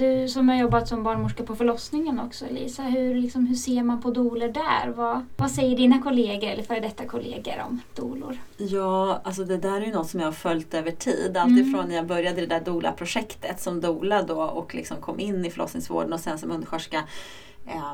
[0.00, 4.02] Du som har jobbat som barnmorska på förlossningen också Lisa, hur, liksom, hur ser man
[4.02, 4.92] på doler där?
[4.96, 8.38] Vad, vad säger dina kollegor eller före detta kollegor om dolor?
[8.56, 11.36] Ja, alltså det där är ju något som jag har följt över tid.
[11.36, 11.88] Alltifrån mm.
[11.88, 16.12] när jag började det där doula-projektet som doula då och liksom kom in i förlossningsvården
[16.12, 17.04] och sen som undersköterska.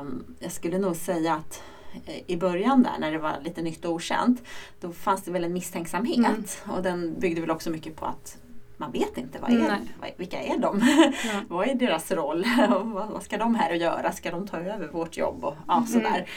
[0.01, 1.63] Um, jag skulle nog säga att
[2.05, 4.43] eh, i början där när det var lite nytt och okänt,
[4.81, 6.17] då fanns det väl en misstänksamhet.
[6.63, 6.77] Mm.
[6.77, 8.37] Och den byggde väl också mycket på att
[8.77, 9.79] man vet inte vad är,
[10.17, 10.81] vilka är de?
[11.25, 11.41] Ja.
[11.47, 12.45] vad är deras roll?
[13.11, 14.11] vad ska de här och göra?
[14.11, 15.45] Ska de ta över vårt jobb?
[15.45, 15.87] Och, ja, mm.
[15.87, 16.29] sådär.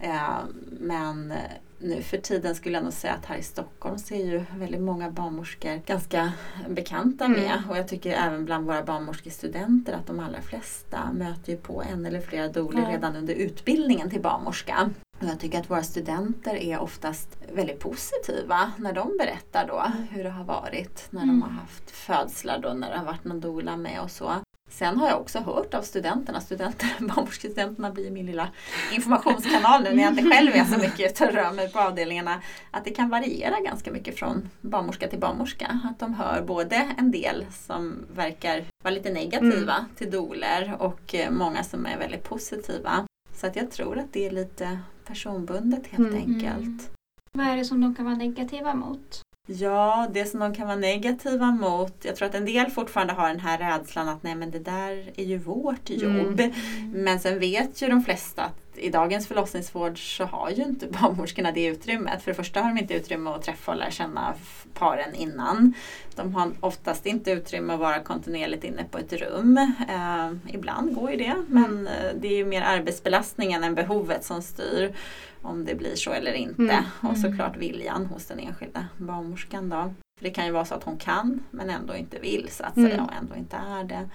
[0.00, 0.38] Eh,
[0.80, 1.34] men
[1.78, 4.80] nu för tiden skulle jag nog säga att här i Stockholm så är ju väldigt
[4.80, 6.32] många barnmorskor ganska
[6.68, 7.52] bekanta med.
[7.58, 7.70] Mm.
[7.70, 12.06] Och jag tycker även bland våra barnmorskestudenter att de allra flesta möter ju på en
[12.06, 12.90] eller flera doler ja.
[12.90, 14.90] redan under utbildningen till barnmorska.
[15.20, 20.08] Och jag tycker att våra studenter är oftast väldigt positiva när de berättar då mm.
[20.10, 21.40] hur det har varit när mm.
[21.40, 24.32] de har haft födslar då, när det har varit någon doula med och så.
[24.70, 28.48] Sen har jag också hört av studenterna, studenter, barnmorskestudenterna blir min lilla
[28.92, 32.42] informationskanal nu när jag inte själv är så mycket ute och rör mig på avdelningarna,
[32.70, 35.80] att det kan variera ganska mycket från barnmorska till barnmorska.
[35.90, 39.90] Att de hör både en del som verkar vara lite negativa mm.
[39.96, 43.06] till doler och eh, många som är väldigt positiva.
[43.40, 46.14] Så att jag tror att det är lite personbundet helt mm.
[46.14, 46.90] enkelt.
[47.32, 49.20] Vad är det som de kan vara negativa mot?
[49.46, 53.28] Ja, det som de kan vara negativa mot, jag tror att en del fortfarande har
[53.28, 56.02] den här rädslan att nej men det där är ju vårt mm.
[56.02, 56.40] jobb.
[56.40, 56.52] Mm.
[56.92, 61.52] Men sen vet ju de flesta att i dagens förlossningsvård så har ju inte barnmorskorna
[61.52, 62.22] det utrymmet.
[62.22, 64.34] För det första har de inte utrymme att träffa och lära känna
[64.74, 65.74] paren innan.
[66.14, 69.58] De har oftast inte utrymme att vara kontinuerligt inne på ett rum.
[69.88, 74.42] Eh, ibland går ju det men eh, det är ju mer arbetsbelastningen än behovet som
[74.42, 74.94] styr
[75.42, 76.62] om det blir så eller inte.
[76.62, 76.84] Mm.
[77.00, 77.16] Och mm.
[77.16, 79.68] såklart viljan hos den enskilda barnmorskan.
[79.68, 79.94] Då.
[80.18, 82.74] För det kan ju vara så att hon kan men ändå inte vill så att
[82.74, 83.04] säga mm.
[83.04, 84.08] och ändå inte är det.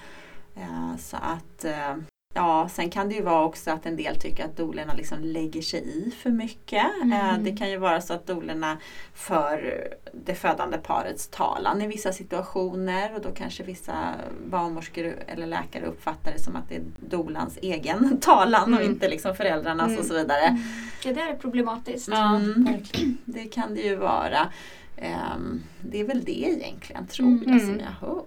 [0.56, 1.96] Eh, så att eh,
[2.38, 5.62] Ja, sen kan det ju vara också att en del tycker att dolerna liksom lägger
[5.62, 6.86] sig i för mycket.
[7.04, 7.44] Eh, mm.
[7.44, 8.78] Det kan ju vara så att dolerna
[9.14, 14.14] för det födande parets talan i vissa situationer och då kanske vissa
[14.48, 18.80] barnmorskor eller läkare uppfattar det som att det är dolans egen talan mm.
[18.80, 20.00] och inte liksom föräldrarnas mm.
[20.00, 20.42] och så vidare.
[20.42, 20.62] Mm.
[21.04, 22.08] Ja, det är problematiskt.
[22.08, 22.68] Mm,
[23.26, 24.52] det kan det ju vara.
[24.98, 28.26] Um, det är väl det egentligen tror jag som jag hör.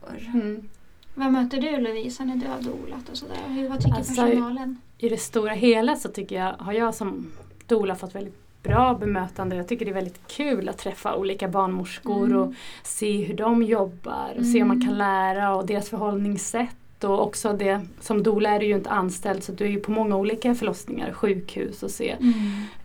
[1.19, 3.69] Vad möter du Lovisa när du har dolat och sådär?
[3.69, 4.79] vad tycker alltså, personalen?
[4.99, 7.27] I det stora hela så tycker jag, har jag som
[7.67, 9.56] dola fått väldigt bra bemötande.
[9.56, 12.39] Jag tycker det är väldigt kul att träffa olika barnmorskor mm.
[12.39, 14.53] och se hur de jobbar och mm.
[14.53, 14.99] se om man kan mm.
[14.99, 17.05] lära och deras förhållningssätt.
[17.05, 19.91] Och också det, som doula är du ju inte anställd så du är ju på
[19.91, 22.35] många olika förlossningar, sjukhus och se mm.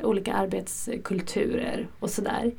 [0.03, 2.51] olika arbetskulturer och sådär.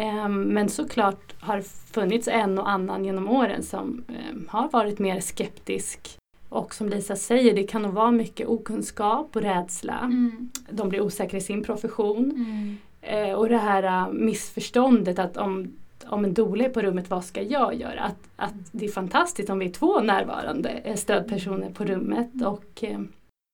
[0.00, 1.62] Ehm, men såklart har det
[1.92, 6.16] funnits en och annan genom åren som ehm, har varit mer skeptisk.
[6.48, 9.98] Och som Lisa säger, det kan nog vara mycket okunskap och rädsla.
[9.98, 10.50] Mm.
[10.70, 12.30] De blir osäkra i sin profession.
[12.30, 12.76] Mm.
[13.00, 15.72] Eh, och det här äh, missförståndet att om,
[16.06, 18.00] om en doula är på rummet, vad ska jag göra?
[18.00, 22.30] Att, att det är fantastiskt om vi är två närvarande eh, stödpersoner på rummet.
[22.46, 23.00] Och, eh,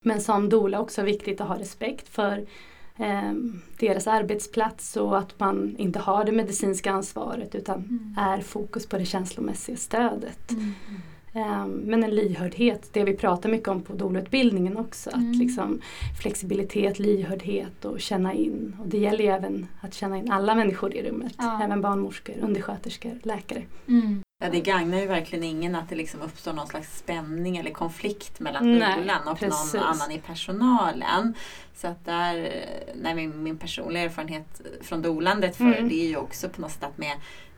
[0.04, 2.46] men som doula också viktigt att ha respekt för
[2.96, 3.32] eh,
[3.78, 8.14] deras arbetsplats och att man inte har det medicinska ansvaret utan mm.
[8.18, 10.50] är fokus på det känslomässiga stödet.
[10.50, 10.72] Mm.
[11.36, 15.10] Eh, men en lyhördhet, det vi pratar mycket om på dolutbildningen också.
[15.10, 15.30] Mm.
[15.30, 15.80] Att liksom
[16.20, 18.76] flexibilitet, lyhördhet och känna in.
[18.80, 21.34] Och det gäller ju även att känna in alla människor i rummet.
[21.38, 21.62] Ja.
[21.62, 23.62] Även barnmorskor, undersköterskor, läkare.
[24.41, 24.52] Mm.
[24.52, 28.41] Ja, det gagnar ju verkligen ingen att det liksom uppstår någon slags spänning eller konflikt
[28.41, 29.74] mellan dolan och precis.
[29.74, 31.34] någon annan i personalen.
[31.74, 32.64] Så att där,
[32.94, 35.88] nej, min, min personliga erfarenhet från dolandet för mm.
[35.88, 37.12] det är ju också på något sätt att med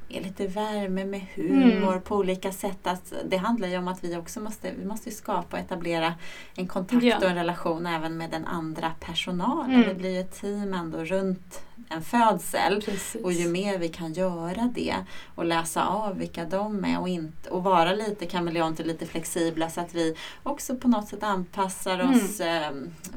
[0.08, 2.02] är lite värme med humor mm.
[2.02, 2.86] på olika sätt.
[2.86, 6.14] Att det handlar ju om att vi också måste, vi måste skapa och etablera
[6.54, 7.16] en kontakt ja.
[7.16, 9.74] och en relation även med den andra personalen.
[9.74, 9.88] Mm.
[9.88, 12.82] Det blir ju ett team ändå runt en födsel.
[12.82, 13.22] Precis.
[13.22, 14.94] Och ju mer vi kan göra det
[15.34, 19.80] och läsa av vilka de är och, inte, och vara lite kameleonter, lite flexibla så
[19.80, 22.16] att vi också på något sätt anpassar mm.
[22.16, 22.72] oss eh,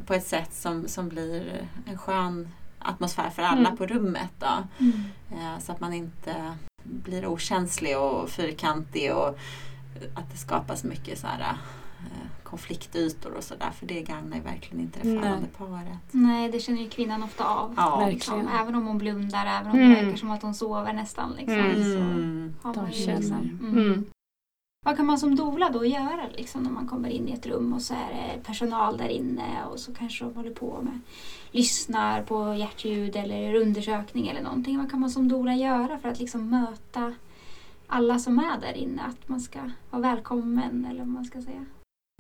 [0.06, 2.50] på ett sätt som, som blir en skön
[2.83, 3.78] atmosfär för alla mm.
[3.78, 4.31] på rummet.
[4.39, 4.68] Då.
[4.80, 5.04] Mm.
[5.31, 9.39] Eh, så att man inte blir okänslig och fyrkantig och
[10.13, 14.83] att det skapas mycket så här, eh, konfliktytor och sådär för det gagnar ju verkligen
[14.83, 16.00] inte det födande paret.
[16.12, 17.74] Nej, det känner ju kvinnan ofta av.
[17.78, 18.07] Ja.
[18.10, 18.48] Liksom.
[18.62, 19.89] Även om hon blundar, även om mm.
[19.89, 21.31] det verkar som att hon sover nästan.
[21.31, 22.56] Liksom, mm.
[22.62, 24.06] så har man ju liksom, mm.
[24.86, 27.74] Vad kan man som dola då göra liksom, när man kommer in i ett rum
[27.74, 31.00] och så är det personal där inne och så kanske de håller på med
[31.51, 34.78] lyssnar på hjärtljud eller undersökning eller någonting.
[34.78, 37.13] Vad kan man som dola göra för att liksom möta
[37.88, 39.01] alla som är där inne?
[39.01, 41.66] Att man ska vara välkommen eller vad man ska säga.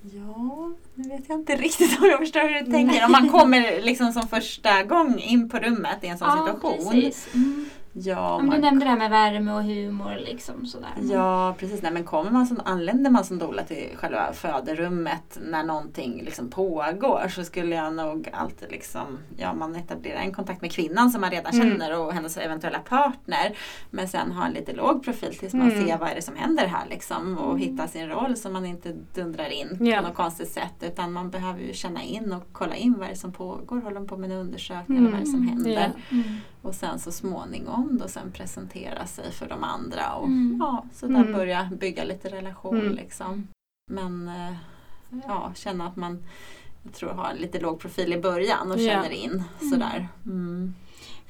[0.01, 3.05] Ja, nu vet jag inte riktigt om jag förstår hur du tänker.
[3.05, 7.11] Om man kommer liksom som första gång in på rummet i en sån ja, situation.
[7.33, 7.65] Mm.
[7.93, 8.49] Ja, man...
[8.49, 10.17] Du nämnde det här med värme och humor.
[10.25, 10.89] Liksom, sådär.
[11.01, 15.63] Ja precis, Nej, men kommer man som, anländer man som doula till själva föderummet när
[15.63, 20.71] någonting liksom pågår så skulle jag nog alltid liksom, ja man etablerar en kontakt med
[20.71, 21.69] kvinnan som man redan mm.
[21.69, 23.57] känner och hennes eventuella partner.
[23.89, 25.87] Men sen ha en lite låg profil tills man mm.
[25.87, 27.57] ser vad är det som händer här liksom och mm.
[27.57, 30.01] hitta sin roll så man inte dundrar in yeah.
[30.01, 33.09] på något konstigt sätt utan man behöver ju känna in och kolla in vad är
[33.09, 35.49] det som pågår, håller de på med en undersökning eller vad är det som mm.
[35.49, 35.71] händer.
[35.71, 35.91] Yeah.
[36.61, 40.57] Och sen så småningom då sen presentera sig för de andra och mm.
[40.59, 41.33] ja, så där mm.
[41.33, 42.81] börja bygga lite relation.
[42.81, 42.95] Mm.
[42.95, 43.47] Liksom.
[43.91, 44.55] Men eh,
[45.27, 46.23] ja, känna att man
[46.83, 50.07] jag tror har lite låg profil i början och känner in sådär.
[50.25, 50.73] Mm.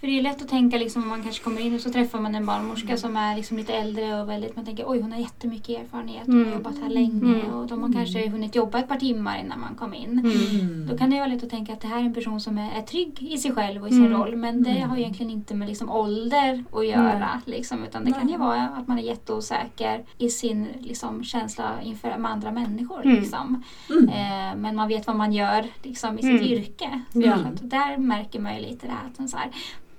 [0.01, 2.19] För det är lätt att tänka liksom om man kanske kommer in och så träffar
[2.19, 5.19] man en barnmorska som är liksom lite äldre och väldigt, man tänker oj hon har
[5.19, 6.53] jättemycket erfarenhet, hon har mm.
[6.53, 7.53] jobbat här länge mm.
[7.53, 8.31] och de har kanske mm.
[8.31, 10.19] hunnit jobba ett par timmar innan man kom in.
[10.19, 10.87] Mm.
[10.87, 12.71] Då kan det vara lätt att tänka att det här är en person som är,
[12.71, 14.17] är trygg i sig själv och i sin mm.
[14.17, 14.89] roll men det mm.
[14.89, 17.41] har egentligen inte med liksom ålder att göra.
[17.45, 22.17] Liksom, utan det kan ju vara att man är jätteosäker i sin liksom, känsla inför
[22.17, 23.01] med andra människor.
[23.03, 23.63] Liksom.
[23.89, 27.01] Eh, men man vet vad man gör liksom, i sitt yrke.
[27.13, 29.51] Så där märker man ju lite det här, så här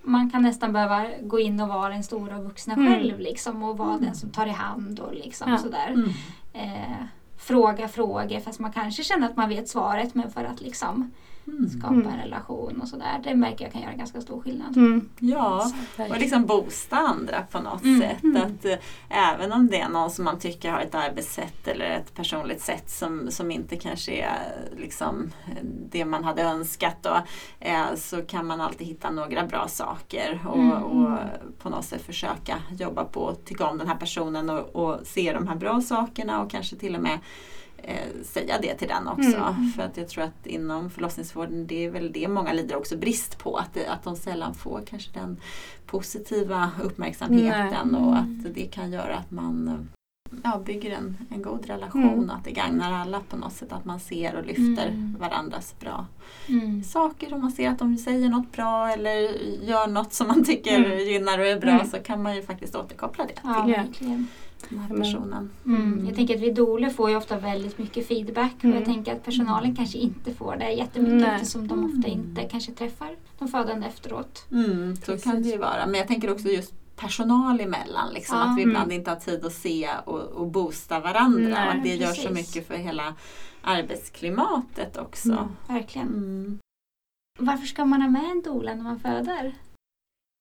[0.02, 2.92] man kan nästan behöva gå in och vara den stora vuxna mm.
[2.92, 5.58] själv liksom, och vara den som tar i hand och liksom, ja.
[5.58, 5.88] sådär.
[5.88, 6.10] Mm.
[6.52, 7.04] Eh,
[7.36, 11.10] fråga frågor fast man kanske känner att man vet svaret men för att liksom
[11.46, 11.68] Mm.
[11.70, 13.20] skapa en relation och sådär.
[13.24, 14.76] Det märker jag kan göra ganska stor skillnad.
[14.76, 15.08] Mm.
[15.18, 18.00] Ja, och liksom boosta andra på något mm.
[18.00, 18.22] sätt.
[18.22, 18.42] Mm.
[18.42, 18.78] Att, äh,
[19.08, 22.90] även om det är någon som man tycker har ett arbetssätt eller ett personligt sätt
[22.90, 25.32] som, som inte kanske är liksom,
[25.90, 27.16] det man hade önskat då,
[27.60, 30.82] äh, så kan man alltid hitta några bra saker och, mm.
[30.82, 31.18] och
[31.58, 35.32] på något sätt försöka jobba på att tycka om den här personen och, och se
[35.32, 37.18] de här bra sakerna och kanske till och med
[37.82, 39.36] eh, säga det till den också.
[39.36, 39.72] Mm.
[39.76, 43.38] För att jag tror att inom förlossningsvården, det är väl det många lider också brist
[43.38, 43.56] på.
[43.56, 45.40] Att, det, att de sällan får kanske den
[45.86, 48.00] positiva uppmärksamheten Nej.
[48.00, 49.88] och att det kan göra att man
[50.44, 52.30] ja, bygger en, en god relation mm.
[52.30, 53.72] och att det gagnar alla på något sätt.
[53.72, 55.16] Att man ser och lyfter mm.
[55.20, 56.06] varandras bra
[56.48, 56.84] mm.
[56.84, 57.34] saker.
[57.34, 59.14] Om man ser att de säger något bra eller
[59.62, 60.98] gör något som man tycker mm.
[60.98, 61.86] gynnar och är bra mm.
[61.86, 63.40] så kan man ju faktiskt återkoppla det.
[63.42, 63.74] Ja, till.
[63.74, 64.28] verkligen
[64.68, 65.50] den här personen.
[65.66, 66.06] Mm.
[66.06, 68.84] Jag tänker att vi doler får ju ofta väldigt mycket feedback och jag mm.
[68.84, 71.34] tänker att personalen kanske inte får det jättemycket Nej.
[71.34, 74.46] eftersom de ofta inte kanske träffar de födande efteråt.
[74.50, 75.86] Mm, så kan det ju vara.
[75.86, 78.12] Men jag tänker också just personal emellan.
[78.12, 78.44] Liksom, ja.
[78.44, 78.98] Att vi ibland mm.
[78.98, 81.54] inte har tid att se och, och boosta varandra.
[81.54, 82.24] Nej, och att det precis.
[82.24, 83.14] gör så mycket för hela
[83.62, 85.32] arbetsklimatet också.
[85.32, 86.08] Mm, verkligen.
[86.08, 86.58] Mm.
[87.38, 89.54] Varför ska man ha med en doula när man föder?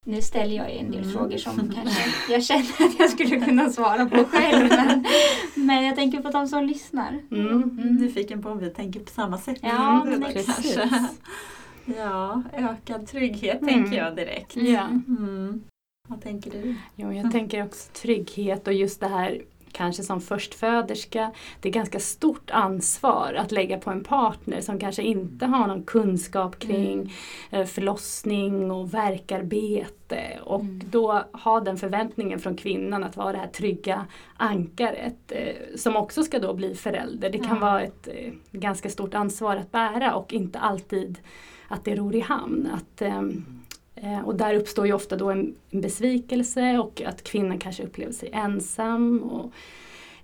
[0.06, 1.13] Nu ställer jag en del mm.
[1.13, 4.69] frågor som kanske jag känner att jag skulle kunna svara på själv.
[4.69, 5.06] Men,
[5.56, 7.19] men jag tänker på de som lyssnar.
[7.31, 7.48] Mm.
[7.48, 7.95] Mm.
[7.95, 9.57] Nyfiken på om vi tänker på samma sätt.
[9.62, 10.80] Ja, men precis.
[11.86, 13.74] Ja, ökad trygghet mm.
[13.74, 14.56] tänker jag direkt.
[14.56, 14.88] Ja.
[14.88, 15.63] Mm.
[16.09, 16.75] Vad tänker du?
[16.95, 19.42] Jo, jag tänker också trygghet och just det här
[19.74, 21.32] kanske som förstföderska,
[21.62, 25.84] det är ganska stort ansvar att lägga på en partner som kanske inte har någon
[25.84, 27.10] kunskap kring mm.
[27.51, 30.82] Eh, förlossning och verkarbete och mm.
[30.92, 34.06] då ha den förväntningen från kvinnan att vara det här trygga
[34.38, 37.30] ankaret eh, som också ska då bli förälder.
[37.30, 37.60] Det kan ja.
[37.60, 41.20] vara ett eh, ganska stort ansvar att bära och inte alltid
[41.68, 42.70] att det ror i hamn.
[42.74, 43.61] Att, ehm, Eh,
[44.25, 48.29] och där uppstår ju ofta då en, en besvikelse och att kvinnan kanske upplever sig
[48.34, 49.20] ensam.
[49.20, 49.51] Och,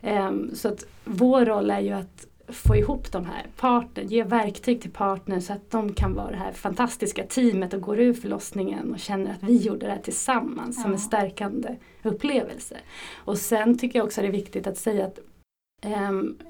[0.01, 4.81] eh, så att vår roll är ju att få ihop de här partnern, ge verktyg
[4.81, 8.93] till partnern så att de kan vara det här fantastiska teamet och går ur förlossningen
[8.93, 10.83] och känner att vi gjorde det här tillsammans ja.
[10.83, 12.77] som en stärkande upplevelse.
[13.15, 15.36] Och sen tycker jag också det är viktigt att säga att Um,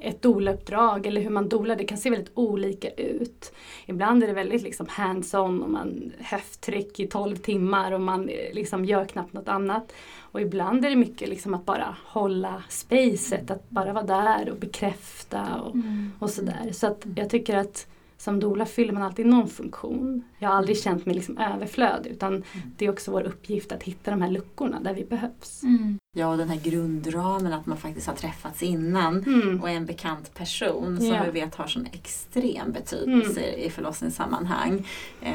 [0.02, 3.54] ett doula-uppdrag eller hur man dolar, det kan se väldigt olika ut.
[3.86, 8.54] Ibland är det väldigt liksom hands-on och man höfttryck i 12 timmar och man eh,
[8.54, 9.94] liksom gör knappt något annat.
[10.20, 14.58] Och ibland är det mycket liksom att bara hålla spacet, att bara vara där och
[14.58, 16.12] bekräfta och, mm.
[16.20, 16.70] och sådär.
[16.72, 20.24] Så att jag tycker att som doula fyller man alltid någon funktion.
[20.40, 22.46] Jag har aldrig känt mig liksom överflöd utan mm.
[22.78, 25.64] det är också vår uppgift att hitta de här luckorna där vi behövs.
[25.64, 26.00] Mm.
[26.18, 29.62] Ja, och den här grundramen att man faktiskt har träffats innan mm.
[29.62, 31.24] och är en bekant person som ja.
[31.24, 33.60] vi vet har sån extrem betydelse mm.
[33.60, 34.88] i förlossningssammanhang.
[35.22, 35.34] Eh,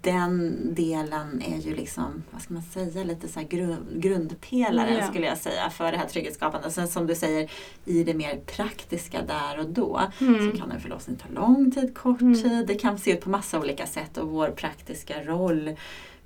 [0.00, 5.06] den delen är ju liksom, vad ska man säga, lite så grund, grundpelaren ja.
[5.06, 6.72] skulle jag säga för det här trygghetsskapandet.
[6.72, 7.50] Sen som du säger,
[7.84, 10.50] i det mer praktiska där och då mm.
[10.50, 12.42] så kan en förlossning ta lång tid, kort mm.
[12.42, 12.66] tid.
[12.66, 15.76] Det kan se ut på massa olika sätt och vår praktiska roll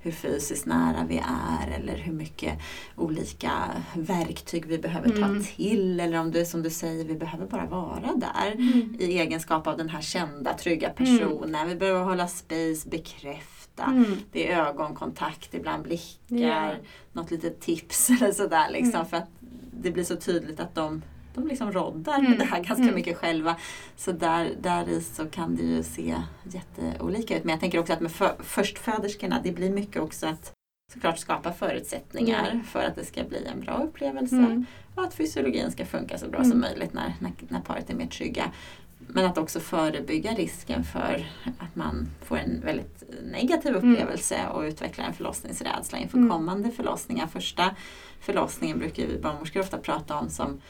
[0.07, 2.59] hur fysiskt nära vi är eller hur mycket
[2.97, 3.53] olika
[3.95, 5.43] verktyg vi behöver ta mm.
[5.43, 6.01] till.
[6.01, 8.97] Eller om det är som du säger, vi behöver bara vara där mm.
[8.99, 10.97] i egenskap av den här kända, trygga mm.
[10.97, 11.55] personen.
[11.55, 11.69] Mm.
[11.69, 13.85] Vi behöver hålla space, bekräfta.
[13.85, 14.17] Mm.
[14.33, 16.75] Det är ögonkontakt, ibland blickar, yeah.
[17.13, 18.71] något litet tips eller sådär.
[18.71, 19.07] Liksom, mm.
[19.07, 19.29] För att
[19.71, 21.03] det blir så tydligt att de
[21.37, 22.38] de liksom roddar mm.
[22.38, 22.95] det här ganska mm.
[22.95, 23.57] mycket själva.
[23.97, 27.45] Så där, där i så kan det ju se jätteolika ut.
[27.45, 30.52] Men jag tänker också att med för, förstföderskorna, det blir mycket också att
[30.93, 32.64] såklart skapa förutsättningar mm.
[32.64, 34.66] för att det ska bli en bra upplevelse mm.
[34.95, 36.61] och att fysiologin ska funka så bra som mm.
[36.61, 38.50] möjligt när, när, när paret är mer trygga.
[38.99, 41.26] Men att också förebygga risken för
[41.59, 43.02] att man får en väldigt
[43.33, 43.93] negativ mm.
[43.93, 47.26] upplevelse och utvecklar en förlossningsrädsla inför kommande förlossningar.
[47.26, 47.75] Första
[48.21, 50.61] förlossningen brukar vi barnmorskor ofta prata om som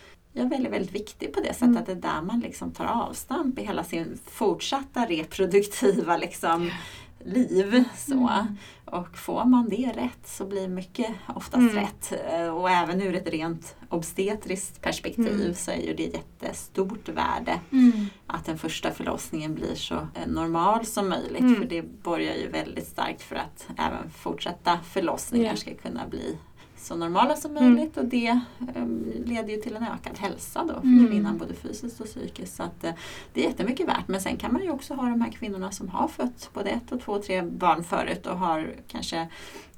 [0.40, 1.76] är väldigt, väldigt viktig på det sättet mm.
[1.76, 6.70] att det är där man liksom tar avstamp i hela sin fortsatta reproduktiva liksom,
[7.24, 7.84] liv.
[7.96, 8.12] Så.
[8.28, 8.46] Mm.
[8.84, 11.74] Och får man det rätt så blir mycket oftast mm.
[11.74, 12.12] rätt.
[12.52, 15.54] Och även ur ett rent obstetriskt perspektiv mm.
[15.54, 18.06] så är ju det jättestort värde mm.
[18.26, 21.40] att den första förlossningen blir så eh, normal som möjligt.
[21.40, 21.54] Mm.
[21.54, 26.38] För det borgar ju väldigt starkt för att även fortsatta förlossningar ska kunna bli
[26.86, 27.74] så normala som mm.
[27.74, 28.40] möjligt och det
[28.76, 31.06] um, leder ju till en ökad hälsa då för mm.
[31.06, 32.56] kvinnan både fysiskt och psykiskt.
[32.56, 32.90] Så att, uh,
[33.32, 34.08] det är jättemycket värt.
[34.08, 36.92] Men sen kan man ju också ha de här kvinnorna som har fött både ett
[36.92, 39.28] och två och tre barn förut och har kanske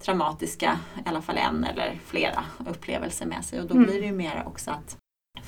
[0.01, 3.61] traumatiska, i alla fall en eller flera upplevelser med sig.
[3.61, 3.87] Och då mm.
[3.87, 4.97] blir det ju mer också att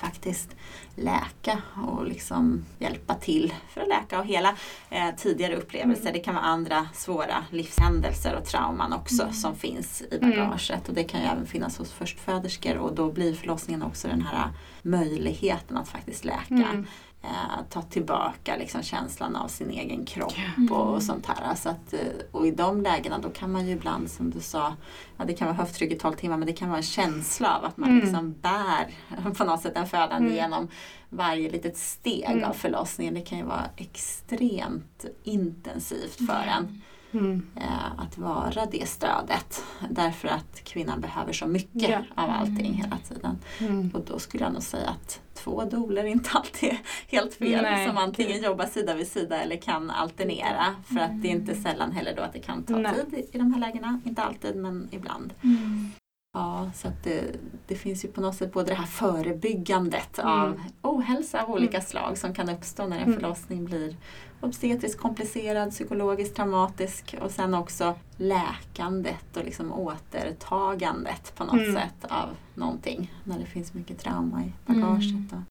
[0.00, 0.57] faktiskt
[0.95, 4.57] läka och liksom hjälpa till för att läka och hela
[4.90, 6.02] eh, tidigare upplevelser.
[6.02, 6.12] Mm.
[6.12, 9.35] Det kan vara andra svåra livshändelser och trauman också mm.
[9.35, 10.30] som finns i mm.
[10.30, 10.71] bagaget.
[10.71, 10.83] Mm.
[10.88, 14.49] Och det kan ju även finnas hos förstföderskor och då blir förlossningen också den här
[14.83, 16.85] möjligheten att faktiskt läka.
[17.23, 20.73] Eh, ta tillbaka liksom, känslan av sin egen kropp mm.
[20.73, 21.55] och, sånt här.
[21.55, 22.00] Så att, eh,
[22.33, 24.77] och i de lägena då kan man ju ibland som du sa,
[25.17, 27.65] ja, det kan vara höfttryck i 12 timmar men det kan vara en känsla av
[27.65, 28.00] att man mm.
[28.00, 28.95] liksom bär
[29.35, 30.35] på något sätt den födande mm.
[30.35, 30.69] genom
[31.09, 32.55] varje litet steg av mm.
[32.55, 33.15] förlossningen.
[33.15, 36.83] Det kan ju vara extremt intensivt för en.
[37.12, 37.47] Mm.
[37.57, 39.64] Eh, att vara det stödet.
[39.90, 42.02] Därför att kvinnan behöver så mycket ja.
[42.14, 43.38] av allting hela tiden.
[43.59, 43.90] Mm.
[43.95, 47.62] Och då skulle jag nog säga att två doler inte alltid är helt fel.
[47.62, 47.87] Nej.
[47.88, 50.75] Som antingen jobbar sida vid sida eller kan alternera.
[50.85, 52.95] För att det är inte sällan heller då att det kan ta Nej.
[53.11, 54.00] tid i de här lägena.
[54.05, 55.35] Inte alltid men ibland.
[55.43, 55.93] Mm.
[56.32, 60.32] Ja, så att det, det, finns ju på något sätt både det här förebyggandet mm.
[60.32, 61.87] av ohälsa av olika mm.
[61.87, 63.14] slag som kan uppstå när en mm.
[63.14, 63.96] förlossning blir
[64.40, 71.75] obstetriskt komplicerad, psykologiskt traumatisk och sen också läkandet och liksom återtagandet på något mm.
[71.75, 75.32] sätt av någonting när det finns mycket trauma i bagaget.
[75.32, 75.44] Mm.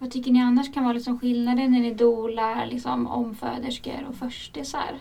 [0.00, 4.98] Vad tycker ni annars kan vara liksom skillnaden när ni dolar liksom omföderskor och förstisar?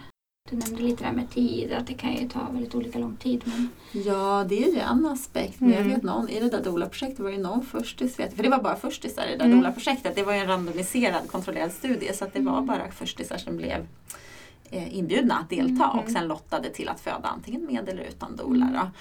[0.49, 3.41] Du nämnde lite där med tid, att det kan ju ta väldigt olika lång tid.
[3.45, 3.69] Men...
[3.91, 5.59] Ja, det är ju en aspekt.
[5.59, 5.83] Men mm.
[5.83, 8.61] jag vet någon, i det där DOLA-projektet var ju någon förstis, vet, för det var
[8.61, 9.57] bara förstisar i det där mm.
[9.57, 10.15] DOLA-projektet.
[10.15, 12.65] Det var ju en randomiserad kontrollerad studie så att det var mm.
[12.65, 13.87] bara förstisar som blev
[14.69, 15.99] eh, inbjudna att delta mm.
[15.99, 18.91] och sen lottade till att föda antingen med eller utan DOLA.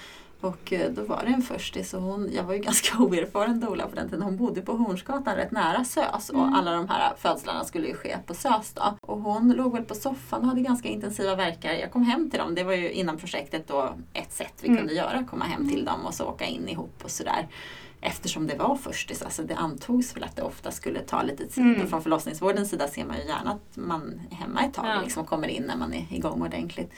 [0.41, 3.87] Och eh, då var det en förstis och hon, jag var ju ganska oerfaren doula
[3.87, 6.53] på den tiden, hon bodde på Hornsgatan rätt nära SÖS och mm.
[6.53, 8.97] alla de här födslarna skulle ju ske på SÖS då.
[9.01, 11.73] Och hon låg väl på soffan och hade ganska intensiva verkar.
[11.73, 14.77] Jag kom hem till dem, det var ju innan projektet då ett sätt vi mm.
[14.77, 17.47] kunde göra, komma hem till dem och så åka in ihop och sådär
[18.01, 19.21] eftersom det var förstis.
[19.21, 21.63] Alltså det antogs väl att det ofta skulle ta lite tid.
[21.63, 21.87] Mm.
[21.87, 25.01] Från förlossningsvårdens sida ser man ju gärna att man är hemma ett tag ja.
[25.01, 26.91] liksom, och kommer in när man är igång ordentligt.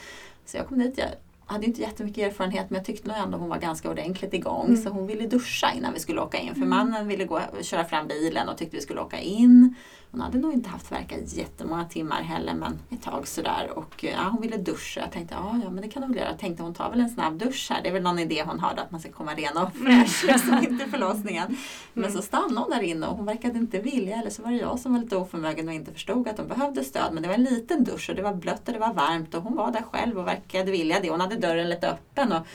[0.46, 1.10] Så jag kom dit, jag
[1.46, 4.66] hade inte jättemycket erfarenhet men jag tyckte nog ändå hon var ganska ordentligt igång.
[4.66, 4.82] Mm.
[4.82, 6.50] Så hon ville duscha innan vi skulle åka in.
[6.50, 6.70] För mm.
[6.70, 9.76] mannen ville gå, köra fram bilen och tyckte vi skulle åka in.
[10.14, 13.70] Hon hade nog inte haft verka jättemånga timmar heller men ett tag sådär.
[13.76, 15.02] Och ja, hon ville duscha.
[15.02, 16.30] Jag tänkte ja, ja men det kan hon väl göra.
[16.30, 17.82] Jag tänkte hon tar väl en snabb dusch här.
[17.84, 20.24] Det är väl någon idé hon har då, att man ska komma ren och fräsch
[20.28, 21.58] liksom inte förlossningen.
[21.94, 22.16] Men mm.
[22.16, 24.16] så stannade hon där inne och hon verkade inte vilja.
[24.16, 26.84] Eller så var det jag som var lite oförmögen och inte förstod att hon behövde
[26.84, 27.14] stöd.
[27.14, 29.44] Men det var en liten dusch och det var blött och det var varmt och
[29.44, 31.10] hon var där själv och verkade vilja det.
[31.10, 32.32] Hon hade dörren lite öppen.
[32.32, 32.48] Och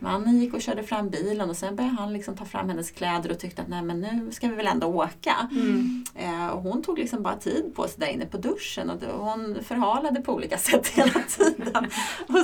[0.00, 3.30] Mannen gick och körde fram bilen och sen började han liksom ta fram hennes kläder
[3.30, 5.48] och tyckte att nej men nu ska vi väl ändå åka.
[5.50, 6.04] Mm.
[6.14, 9.06] Eh, och hon tog liksom bara tid på sig där inne på duschen och då,
[9.06, 11.86] hon förhalade på olika sätt hela tiden.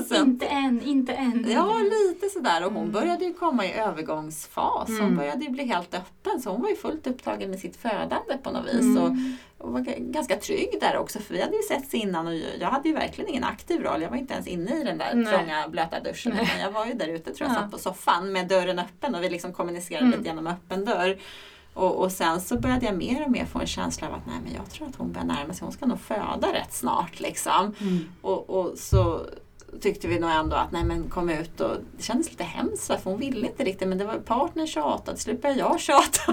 [0.09, 1.47] Sen, inte än, inte än.
[1.49, 2.93] Ja, lite sådär och hon mm.
[2.93, 4.89] började ju komma i övergångsfas.
[4.89, 5.17] Hon mm.
[5.17, 8.51] började ju bli helt öppen så hon var ju fullt upptagen med sitt födande på
[8.51, 8.81] något vis.
[8.81, 9.03] Mm.
[9.03, 9.11] Och,
[9.59, 12.89] och var ganska trygg där också för vi hade ju setts innan och jag hade
[12.89, 14.03] ju verkligen ingen aktiv roll.
[14.03, 15.35] Jag var inte ens inne i den där Nej.
[15.35, 16.33] trånga blöta duschen.
[16.37, 16.49] Nej.
[16.61, 17.61] jag var ju där ute tror jag, ja.
[17.61, 20.19] satt på soffan med dörren öppen och vi liksom kommunicerade mm.
[20.19, 21.19] lite genom öppen dörr.
[21.75, 24.37] Och, och, sen så började jag mer och mer få en känsla av att nej
[24.45, 27.21] men jag tror att hon börjar närma sig, hon ska nog föda rätt snart.
[27.21, 27.75] Liksom.
[27.81, 28.09] Mm.
[28.21, 29.27] Och, och, så
[29.81, 33.01] tyckte vi nog ändå att nej men kom ut och det kändes lite hemskt för
[33.05, 36.33] hon ville inte riktigt men det var partnern tjatade, till slut började jag tjata.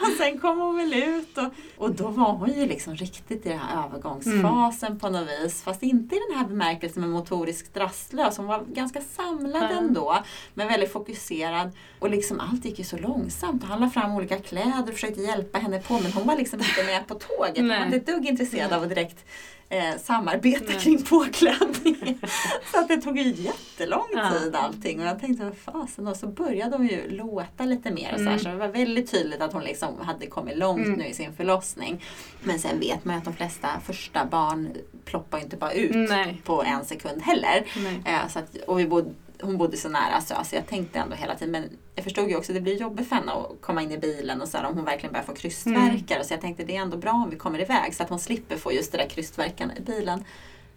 [0.00, 3.48] och sen kom hon väl ut och, och då var hon ju liksom riktigt i
[3.48, 4.98] den här övergångsfasen mm.
[4.98, 5.62] på något vis.
[5.62, 8.36] Fast inte i den här bemärkelsen med motoriskt rastlös.
[8.36, 9.78] Hon var ganska samlad mm.
[9.78, 10.18] ändå
[10.54, 11.70] men väldigt fokuserad.
[11.98, 13.64] Och liksom allt gick ju så långsamt.
[13.64, 16.84] Han la fram olika kläder och försökte hjälpa henne på men hon var liksom inte
[16.86, 17.56] med på tåget.
[17.56, 19.24] Hon var inte ett dugg intresserad av att direkt
[19.70, 20.80] eh, samarbeta Nej.
[20.80, 22.18] kring påklädning.
[22.72, 26.26] så att det tog ju jättelång tid allting och jag tänkte vad fasen och så
[26.26, 28.08] började hon ju låta lite mer.
[28.08, 28.24] Mm.
[28.24, 30.98] Så, här, så det var väldigt tydligt att hon liksom hade kommit långt mm.
[30.98, 32.04] nu i sin förlossning.
[32.42, 36.40] Men sen vet man ju att de flesta första barn ploppar inte bara ut Nej.
[36.44, 37.64] på en sekund heller.
[38.04, 41.16] Eh, så att, och vi bodde hon bodde så nära så alltså jag tänkte ändå
[41.16, 43.82] hela tiden men jag förstod ju också att det blir jobbigt för henne att komma
[43.82, 46.14] in i bilen och så här, om hon verkligen börjar få krystvärkar.
[46.14, 46.24] Mm.
[46.24, 48.56] Så jag tänkte det är ändå bra om vi kommer iväg så att hon slipper
[48.56, 50.24] få just det där krystvärkarna i bilen.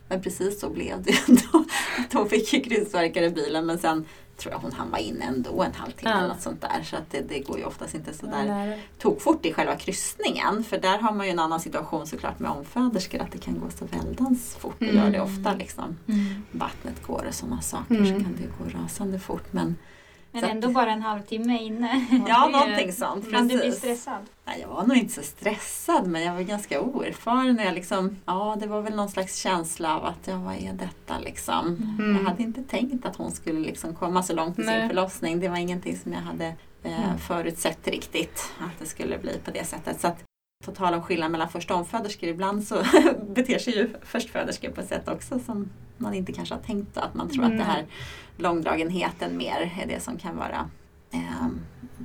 [0.07, 1.65] Men precis så blev det ändå.
[1.97, 4.05] Att hon fick ju krystvärkar i bilen men sen
[4.37, 6.17] tror jag hon hann vara inne ändå en halvtimme ja.
[6.17, 6.83] eller något sånt där.
[6.83, 10.63] Så att det, det går ju oftast inte sådär tokfort i själva kryssningen.
[10.63, 13.69] För där har man ju en annan situation såklart med omföderskor att det kan gå
[13.69, 14.75] så väldans fort.
[14.79, 15.21] Det gör det mm.
[15.21, 15.97] ofta liksom.
[16.07, 16.43] Mm.
[16.51, 18.05] Vattnet går och sådana saker mm.
[18.05, 19.53] så kan det gå rasande fort.
[19.53, 19.75] Men
[20.33, 22.05] men ändå bara en halvtimme inne.
[22.27, 23.31] Ja, någonting sånt.
[23.31, 24.25] Men du blir stressad?
[24.45, 27.57] Nej, jag var nog inte så stressad men jag var ganska oerfaren.
[27.57, 31.19] Jag liksom, ja, det var väl någon slags känsla av att ja, vad är detta
[31.19, 31.95] liksom?
[31.99, 32.15] Mm.
[32.15, 35.39] Jag hade inte tänkt att hon skulle liksom komma så långt i sin förlossning.
[35.39, 37.17] Det var ingenting som jag hade eh, mm.
[37.17, 40.01] förutsett riktigt att det skulle bli på det sättet.
[40.01, 40.23] Så att,
[40.65, 42.75] på tal om skillnad mellan förstomföderskor, ibland så
[43.35, 47.13] beter sig ju förstföderskor på ett sätt också som man inte kanske har tänkt att
[47.13, 47.51] man tror mm.
[47.51, 47.85] att det här
[48.37, 50.69] långdragenheten mer är det som kan vara
[51.11, 51.47] eh,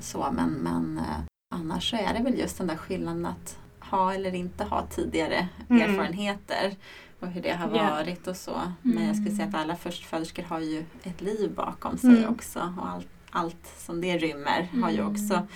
[0.00, 0.26] så.
[0.32, 1.20] Men, men eh,
[1.54, 5.48] annars så är det väl just den där skillnaden att ha eller inte ha tidigare
[5.68, 5.90] mm.
[5.90, 6.76] erfarenheter
[7.20, 8.60] och hur det har varit och så.
[8.82, 12.30] Men jag skulle säga att alla förstföderskor har ju ett liv bakom sig mm.
[12.30, 15.46] också och allt, allt som det rymmer har ju också mm.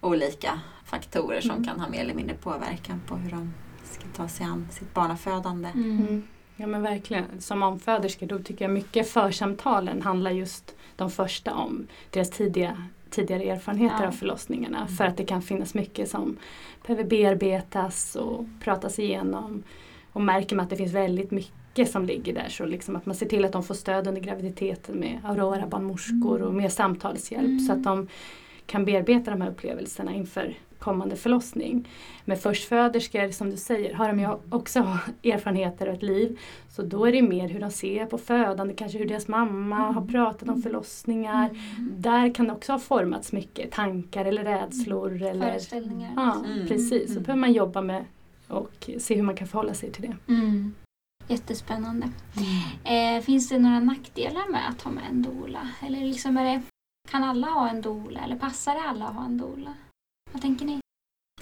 [0.00, 4.46] olika faktorer som kan ha mer eller mindre påverkan på hur de ska ta sig
[4.46, 5.68] an sitt barnafödande.
[6.60, 7.24] Ja men verkligen.
[7.40, 13.44] Som omföderska då tycker jag mycket församtalen handlar just de första om deras tidiga, tidigare
[13.44, 14.08] erfarenheter ja.
[14.08, 14.78] av förlossningarna.
[14.78, 14.88] Mm.
[14.88, 16.36] För att det kan finnas mycket som
[16.86, 19.62] behöver bearbetas och pratas igenom.
[20.12, 23.14] Och märker man att det finns väldigt mycket som ligger där så liksom att man
[23.14, 27.58] ser till att de får stöd under graviditeten med Aurora barnmorskor och mer samtalshjälp mm.
[27.58, 28.08] så att de
[28.66, 31.88] kan bearbeta de här upplevelserna inför kommande förlossning.
[32.24, 34.78] Med förstföderskor, som du säger, har de ju också
[35.24, 36.38] erfarenheter och ett liv.
[36.68, 40.02] Så då är det mer hur de ser på födande, kanske hur deras mamma har
[40.02, 40.08] mm.
[40.08, 41.48] pratat om förlossningar.
[41.48, 41.92] Mm.
[41.96, 45.22] Där kan det också ha formats mycket tankar eller rädslor.
[45.22, 46.12] Eller, Föreställningar.
[46.16, 46.68] Ja, mm.
[46.68, 47.06] precis.
[47.06, 47.22] Så mm.
[47.22, 48.04] behöver man jobba med
[48.48, 50.32] och se hur man kan förhålla sig till det.
[50.32, 50.74] Mm.
[51.28, 52.10] Jättespännande.
[52.84, 55.68] Eh, finns det några nackdelar med att ha med en dola?
[55.86, 56.62] Eller liksom är det,
[57.10, 59.74] kan alla ha en dola eller passar det alla att ha en dola?
[60.32, 60.80] Vad tänker ni?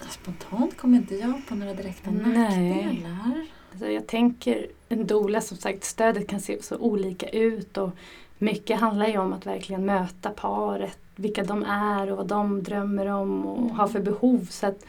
[0.09, 3.45] Spontant kommer inte jag på några direkta nackdelar.
[3.71, 7.89] Alltså jag tänker en dola, som sagt, stödet kan se så olika ut och
[8.37, 13.05] mycket handlar ju om att verkligen möta paret, vilka de är och vad de drömmer
[13.05, 13.71] om och mm.
[13.71, 14.47] har för behov.
[14.49, 14.85] Så att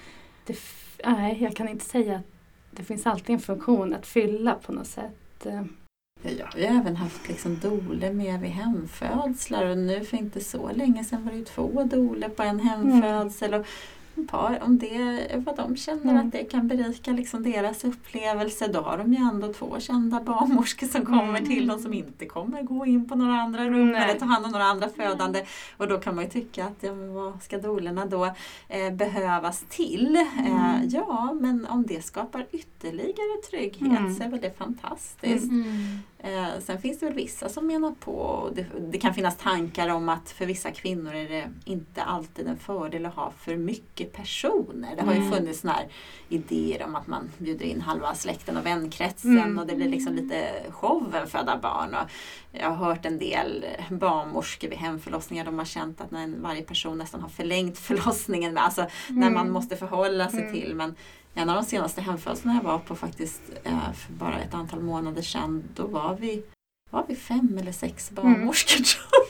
[0.46, 0.58] det,
[1.04, 2.26] nej, jag kan inte säga att
[2.70, 5.46] det finns alltid en funktion att fylla på något sätt.
[6.22, 10.72] Jag har ju även haft liksom doler med vid hemfödslar och nu för inte så
[10.72, 13.54] länge sedan var det ju två doler på en hemfödsel.
[13.54, 13.60] Mm.
[13.60, 13.66] Och
[14.26, 16.26] par, om det vad de känner mm.
[16.26, 20.86] att det kan berika liksom deras upplevelse, då har de ju ändå två kända barnmorskor
[20.86, 21.46] som kommer mm.
[21.46, 24.04] till dem som inte kommer gå in på några andra rum Nej.
[24.04, 25.44] eller ta hand om några andra födande.
[25.76, 28.24] Och då kan man ju tycka att ja, men vad ska dolerna då
[28.68, 30.16] eh, behövas till?
[30.16, 30.88] Eh, mm.
[30.88, 34.14] ja, men om det skapar ytterligare trygghet mm.
[34.14, 35.52] så är väl det fantastiskt.
[36.20, 36.44] Mm.
[36.44, 40.08] Eh, sen finns det väl vissa som menar på, det, det, kan finnas tankar om
[40.08, 44.96] att för vissa kvinnor är det inte alltid en fördel att ha för mycket personer.
[44.96, 45.32] Det har ju mm.
[45.32, 45.86] funnits såna här
[46.28, 49.58] idéer om att man bjuder in halva släkten och vänkretsen mm.
[49.58, 51.94] och det blir liksom lite showen föda barn.
[51.94, 52.10] Och
[52.52, 56.98] jag har hört en del barnmorskor vid hemförlossningar, de har känt att när varje person
[56.98, 59.20] nästan har förlängt förlossningen, alltså mm.
[59.20, 60.52] när man måste förhålla sig mm.
[60.52, 60.74] till.
[60.74, 60.94] Men
[61.34, 65.22] en av de senaste hemfödslarna jag var på faktiskt eh, för bara ett antal månader
[65.22, 66.42] sedan, då var vi,
[66.90, 68.22] var vi fem eller sex mm.
[68.22, 69.28] barnmorskor mm.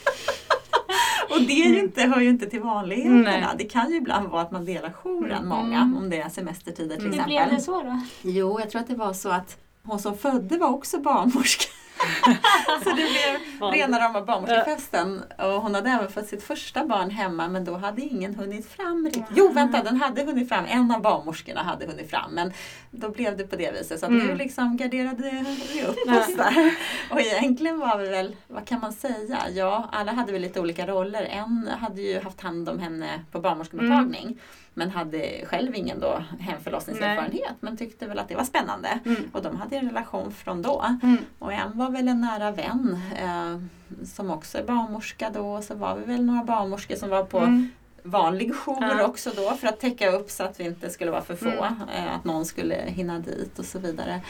[1.31, 3.55] Och det är ju inte, hör ju inte till vanligheterna.
[3.59, 5.49] Det kan ju ibland vara att man delar jouren, mm.
[5.49, 7.13] många, om det är semestertider till mm.
[7.19, 7.39] exempel.
[7.39, 8.01] Hur blev det så då?
[8.23, 11.65] Jo, jag tror att det var så att hon som födde var också barnmorska.
[12.85, 15.23] så det blev rena rama barnmorskefesten.
[15.39, 19.05] Och hon hade även fått sitt första barn hemma men då hade ingen hunnit fram
[19.05, 19.25] riktigt.
[19.35, 20.65] Jo vänta, den hade hunnit fram.
[20.69, 22.33] En av barnmorskorna hade hunnit fram.
[22.33, 22.53] Men
[22.91, 24.01] då blev det på det viset.
[24.01, 24.27] Så att mm.
[24.27, 26.75] nu liksom garderade vi upp oss där.
[27.11, 29.39] Och egentligen var vi väl, vad kan man säga?
[29.55, 31.23] Ja, alla hade väl lite olika roller.
[31.23, 34.25] En hade ju haft hand om henne på barnmorskemottagning.
[34.25, 34.39] Mm.
[34.79, 37.57] Men hade själv ingen då hemförlossningserfarenhet Nej.
[37.61, 38.99] men tyckte väl att det var spännande.
[39.05, 39.31] Mm.
[39.33, 40.85] Och de hade en relation från då.
[41.03, 41.17] Mm.
[41.38, 43.59] Och en var väl en nära vän eh,
[44.07, 45.49] som också är barnmorska då.
[45.49, 47.71] Och så var vi väl några barnmorskor som var på mm.
[48.03, 49.07] vanlig jour ja.
[49.07, 51.49] också då för att täcka upp så att vi inte skulle vara för få.
[51.49, 51.88] Mm.
[51.95, 54.21] Eh, att någon skulle hinna dit och så vidare.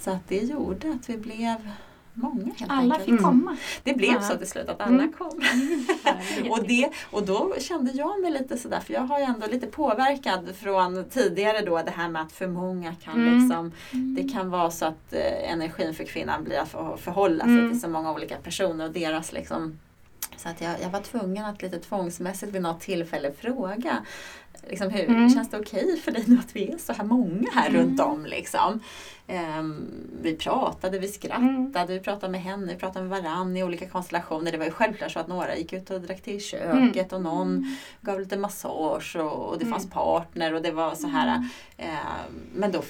[0.00, 1.70] Så att det gjorde att vi blev
[2.18, 3.10] många helt Alla enkelt.
[3.10, 3.50] fick komma.
[3.50, 3.56] Mm.
[3.82, 4.20] Det blev ja.
[4.20, 5.12] så till slut att alla mm.
[5.12, 5.40] kom.
[6.38, 6.50] Mm.
[6.50, 9.66] och, det, och då kände jag mig lite sådär, för jag har ju ändå lite
[9.66, 13.38] påverkad från tidigare då det här med att för många kan mm.
[13.38, 13.72] liksom,
[14.16, 17.70] det kan vara så att eh, energin för kvinnan blir att förhålla sig mm.
[17.70, 19.78] till så många olika personer och deras liksom
[20.36, 24.04] så att jag, jag var tvungen att lite tvångsmässigt vid något tillfälle fråga
[24.68, 25.30] Liksom, hur, mm.
[25.30, 27.80] Känns det okej okay för dig nu att vi är så här många här mm.
[27.80, 28.26] runt om?
[28.26, 28.80] Liksom?
[29.58, 29.86] Um,
[30.22, 31.86] vi pratade, vi skrattade, mm.
[31.88, 34.52] vi pratade med henne, vi pratade med varandra i olika konstellationer.
[34.52, 37.56] Det var ju självklart så att några gick ut och drack till köket och någon
[37.56, 37.76] mm.
[38.00, 39.90] gav lite massage och, och det fanns mm.
[39.90, 41.38] partner och det var så här.
[41.78, 41.86] Uh,
[42.54, 42.82] men då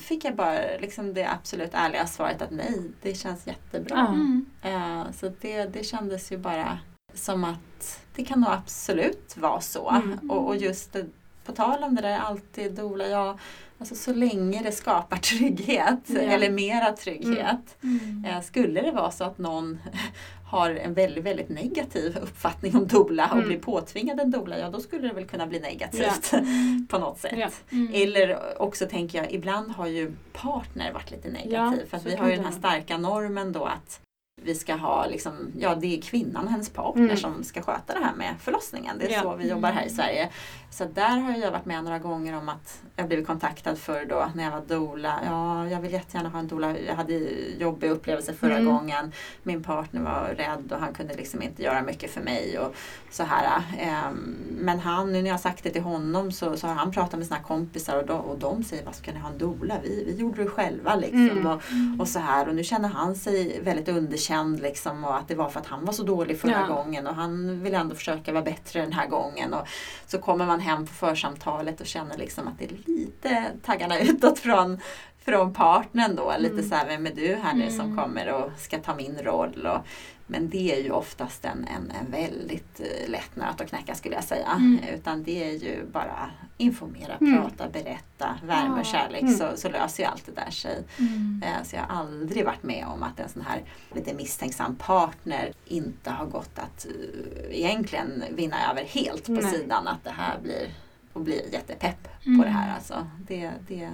[0.00, 4.18] fick jag bara liksom det absolut ärliga svaret att nej, det känns jättebra.
[4.64, 6.78] Uh, så det, det kändes ju bara
[7.14, 9.90] som att det kan nog absolut vara så.
[9.90, 10.30] Mm.
[10.30, 11.06] Och, och, just det,
[11.44, 13.38] på tal om det där alltid dola, ja,
[13.78, 16.20] alltså så länge det skapar trygghet ja.
[16.20, 17.76] eller mera trygghet.
[17.82, 17.98] Mm.
[17.98, 18.24] Mm.
[18.24, 19.78] Eh, skulle det vara så att någon
[20.50, 23.48] har en väldigt, väldigt negativ uppfattning om dola och mm.
[23.48, 26.40] blir påtvingad en dola, ja då skulle det väl kunna bli negativt ja.
[26.88, 27.38] på något sätt.
[27.38, 27.48] Ja.
[27.72, 27.94] Mm.
[27.94, 32.28] Eller också tänker jag, ibland har ju partner varit lite negativ för att vi har
[32.28, 34.00] ju den här starka normen då att
[34.42, 37.16] vi ska ha, liksom, ja det är kvinnan och hennes partner mm.
[37.16, 38.98] som ska sköta det här med förlossningen.
[38.98, 39.22] Det är ja.
[39.22, 39.90] så vi jobbar här i.
[39.90, 40.28] Sverige.
[40.74, 44.30] Så där har jag varit med några gånger om att jag blivit kontaktad för då
[44.34, 45.20] när jag var dola.
[45.26, 46.78] Ja, jag vill jättegärna ha en dola.
[46.78, 47.14] Jag hade
[47.58, 48.72] jobbig upplevelse förra mm.
[48.72, 49.12] gången.
[49.42, 52.58] Min partner var rädd och han kunde liksom inte göra mycket för mig.
[52.58, 52.74] Och
[53.10, 53.62] så här.
[53.78, 56.92] Ehm, men han, nu när jag har sagt det till honom så, så har han
[56.92, 59.74] pratat med sina kompisar och de, och de säger, vad ska ni ha en dola?
[59.82, 61.30] Vi, vi gjorde det själva liksom.
[61.30, 61.46] Mm.
[61.46, 61.60] Och,
[61.98, 62.48] och, så här.
[62.48, 65.84] Och nu känner han sig väldigt underkänd liksom och att det var för att han
[65.84, 66.74] var så dålig förra ja.
[66.74, 69.54] gången och han vill ändå försöka vara bättre den här gången.
[69.54, 69.66] Och
[70.06, 74.38] så kommer man hem på församtalet och känner liksom att det är lite taggarna utåt
[74.38, 74.80] från,
[75.24, 76.34] från partnern då.
[76.38, 76.68] Lite mm.
[76.68, 77.96] så här, vem är du här nu som mm.
[77.96, 79.66] kommer och ska ta min roll?
[79.66, 79.86] Och,
[80.26, 84.14] men det är ju oftast en, en, en väldigt eh, lätt nöt att knäcka skulle
[84.14, 84.48] jag säga.
[84.50, 84.80] Mm.
[84.94, 87.42] Utan det är ju bara informera, mm.
[87.42, 89.34] prata, berätta, värme och kärlek mm.
[89.34, 90.84] så, så löser ju allt det där sig.
[90.98, 91.42] Mm.
[91.44, 93.62] Eh, så jag har aldrig varit med om att en sån här
[93.94, 99.44] lite misstänksam partner inte har gått att uh, egentligen vinna över helt på Nej.
[99.44, 100.68] sidan att det här blir
[101.12, 102.38] och blir jättepepp mm.
[102.38, 102.74] på det här.
[102.74, 103.90] Alltså, det, det,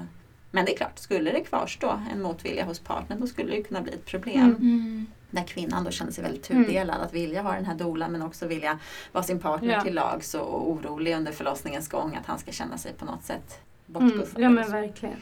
[0.51, 3.81] men det är klart, skulle det kvarstå en motvilja hos partnern då skulle det kunna
[3.81, 5.07] bli ett problem.
[5.33, 5.43] Mm.
[5.43, 5.47] mm.
[5.47, 6.65] Där kvinnan då känner sig väldigt mm.
[6.65, 7.07] tudelad, mm.
[7.07, 8.79] att vilja ha den här dolan men också vilja
[9.13, 9.81] vara sin partner ja.
[9.81, 13.61] till lags och orolig under förlossningens gång att han ska känna sig på något sätt
[13.87, 14.43] bortpuffad.
[14.43, 14.43] Mm.
[14.43, 15.17] Ja men verkligen.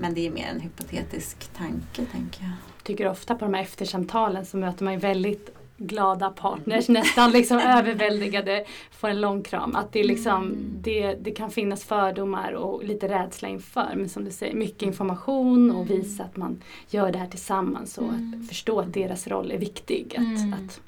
[0.00, 2.52] Men det är mer en hypotetisk tanke tänker jag.
[2.76, 7.30] Jag tycker ofta på de här eftersamtalen så möter man ju väldigt glada partners, nästan
[7.30, 9.76] liksom överväldigade, får en lång kram.
[9.76, 10.78] Att det, liksom, mm.
[10.80, 13.92] det, det kan finnas fördomar och lite rädsla inför.
[13.96, 15.96] Men som du säger, mycket information och mm.
[15.96, 18.40] visa att man gör det här tillsammans och mm.
[18.40, 20.14] att förstå att deras roll är viktig.
[20.16, 20.52] Att, mm.
[20.52, 20.80] att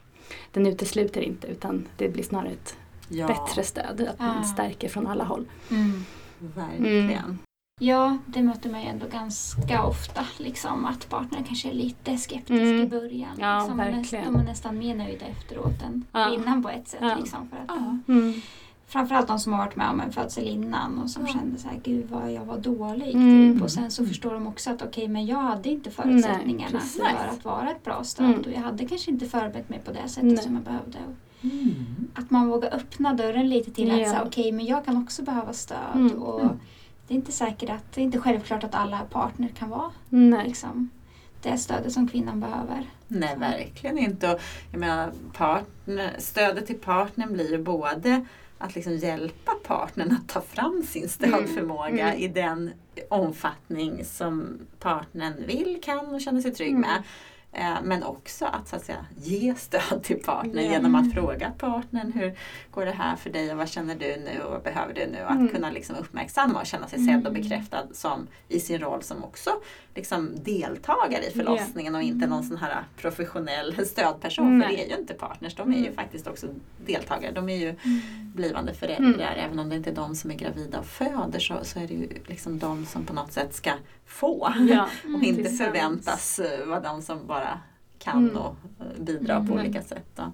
[0.53, 2.77] den utesluter inte utan det blir snarare ett
[3.09, 3.27] ja.
[3.27, 4.09] bättre stöd.
[4.09, 5.47] Att man stärker från alla håll.
[5.71, 6.05] Mm.
[6.39, 7.39] Verkligen.
[7.79, 10.27] Ja, det möter man ju ändå ganska ofta.
[10.39, 12.83] Liksom, att partnern kanske är lite skeptisk mm.
[12.83, 13.31] i början.
[13.39, 14.33] Ja, liksom, verkligen.
[14.33, 16.35] De är nästan mer nöjda efteråt än ja.
[16.35, 17.01] innan på ett sätt.
[17.03, 17.17] Ja.
[17.19, 18.13] Liksom, för att ja.
[18.15, 18.41] mm.
[18.87, 21.33] Framförallt de som har varit med om en födsel innan och som ja.
[21.33, 23.15] kände så här, gud vad jag var dålig.
[23.15, 23.55] Mm.
[23.55, 23.63] Typ.
[23.63, 27.17] Och sen så förstår de också att okej, okay, men jag hade inte förutsättningarna Nej,
[27.17, 28.27] för att vara ett bra stöd.
[28.27, 28.41] Mm.
[28.41, 30.39] Och jag hade kanske inte förberett mig på det sättet Nej.
[30.43, 30.99] som jag behövde.
[31.43, 31.85] Mm.
[32.15, 35.23] Att man vågar öppna dörren lite till att säga, okej, okay, men jag kan också
[35.23, 35.95] behöva stöd.
[35.95, 36.23] Mm.
[36.23, 36.59] Och, mm
[37.09, 40.49] det är inte säkert att, det är inte självklart att alla partner kan vara Nej.
[40.49, 40.91] Liksom,
[41.43, 42.87] det stödet som kvinnan behöver.
[43.09, 44.35] Nej, verkligen inte.
[44.35, 44.41] Och,
[44.73, 48.25] jag menar, partner, stödet till partnern blir ju både
[48.59, 52.07] att liksom hjälpa partnern att ta fram sin stödförmåga mm.
[52.07, 52.21] Mm.
[52.21, 52.71] i den
[53.09, 56.81] omfattning som partnern vill, kan och känner sig trygg mm.
[56.81, 57.03] med.
[57.53, 60.73] Eh, men också att, så att säga, ge stöd till partnern mm.
[60.73, 62.35] genom att fråga partnern hur
[62.71, 65.19] går det här för dig och vad känner du nu och vad behöver du nu?
[65.19, 65.49] Att mm.
[65.49, 67.43] kunna liksom uppmärksamma och känna sig sedd och mm.
[67.43, 69.51] bekräftad som, i sin roll som också
[69.95, 74.63] liksom deltagare i förlossningen och inte någon sån här professionell stödperson.
[74.63, 75.95] För det är ju inte partners, de är ju mm.
[75.95, 76.47] faktiskt också
[76.87, 77.33] deltagare.
[77.33, 78.01] De är ju mm.
[78.35, 79.35] blivande föräldrar.
[79.37, 81.95] Även om det inte är de som är gravida och föder så, så är det
[81.95, 83.73] ju liksom de som på något sätt ska
[84.09, 84.53] få.
[84.69, 87.61] Ja, och inte förväntas eh, vara de som bara
[87.99, 88.37] kan mm.
[88.37, 90.07] och eh, bidra på olika sätt.
[90.15, 90.33] Då.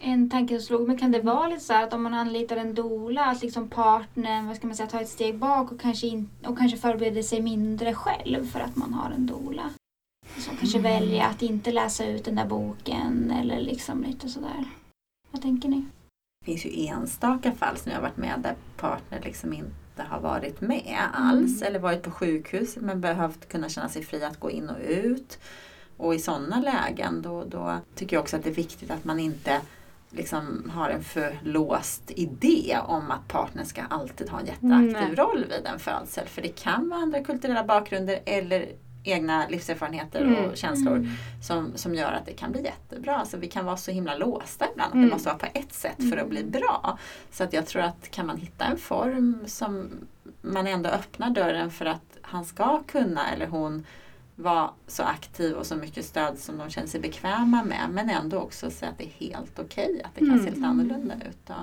[0.00, 2.74] En tanke som slog mig, kan det vara lite så att om man anlitar en
[2.74, 6.30] dola, att liksom partnern vad ska man säga, tar ett steg bak och kanske, in,
[6.46, 9.70] och kanske förbereder sig mindre själv för att man har en dola?
[10.36, 10.92] Som kanske mm.
[10.92, 14.64] väljer att inte läsa ut den där boken eller liksom lite sådär.
[15.30, 15.84] Vad tänker ni?
[16.40, 20.20] Det finns ju enstaka fall som jag har varit med där partner liksom inte har
[20.20, 21.68] varit med alls mm.
[21.68, 25.38] eller varit på sjukhus men behövt kunna känna sig fri att gå in och ut.
[25.96, 29.20] Och i sådana lägen då, då tycker jag också att det är viktigt att man
[29.20, 29.60] inte
[30.10, 35.16] liksom har en för låst idé om att partnern ska alltid ha en jätteaktiv mm.
[35.16, 36.26] roll vid en födsel.
[36.26, 38.68] För det kan vara andra kulturella bakgrunder eller
[39.04, 40.44] egna livserfarenheter mm.
[40.44, 41.10] och känslor mm.
[41.42, 43.16] som, som gör att det kan bli jättebra.
[43.16, 45.10] Alltså vi kan vara så himla låsta ibland att det mm.
[45.10, 46.50] måste vara på ett sätt för att bli mm.
[46.50, 46.98] bra.
[47.30, 49.90] Så att jag tror att kan man hitta en form som
[50.42, 53.86] man ändå öppnar dörren för att han ska kunna eller hon
[54.36, 57.88] vara så aktiv och så mycket stöd som de känner sig bekväma med.
[57.90, 60.44] Men ändå också säga att det är helt okej okay, att det kan mm.
[60.44, 61.46] se lite annorlunda ut.
[61.46, 61.54] Då.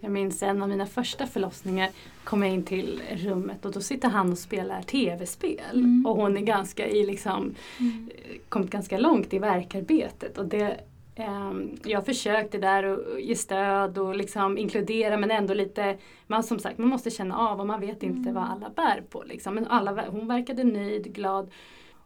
[0.00, 1.90] Jag minns en av mina första förlossningar
[2.24, 5.74] kom jag in till rummet och då sitter han och spelar tv-spel.
[5.74, 6.06] Mm.
[6.06, 8.10] Och hon är ganska i liksom, mm.
[8.48, 10.38] kommit ganska långt i verkarbetet.
[10.38, 10.80] Och det,
[11.14, 11.52] eh,
[11.84, 16.78] jag försökte där att ge stöd och liksom inkludera men ändå lite, man som sagt
[16.78, 18.54] man måste känna av och man vet inte vad mm.
[18.54, 19.22] alla bär på.
[19.22, 19.54] Liksom.
[19.54, 21.50] Men alla, hon verkade nöjd, glad.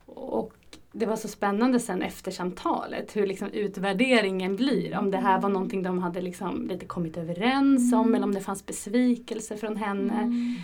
[0.07, 0.53] Och
[0.93, 4.99] det var så spännande sen efter samtalet hur liksom utvärderingen blir.
[4.99, 8.15] Om det här var någonting de hade liksom lite kommit överens om mm.
[8.15, 10.19] eller om det fanns besvikelse från henne.
[10.23, 10.55] Mm.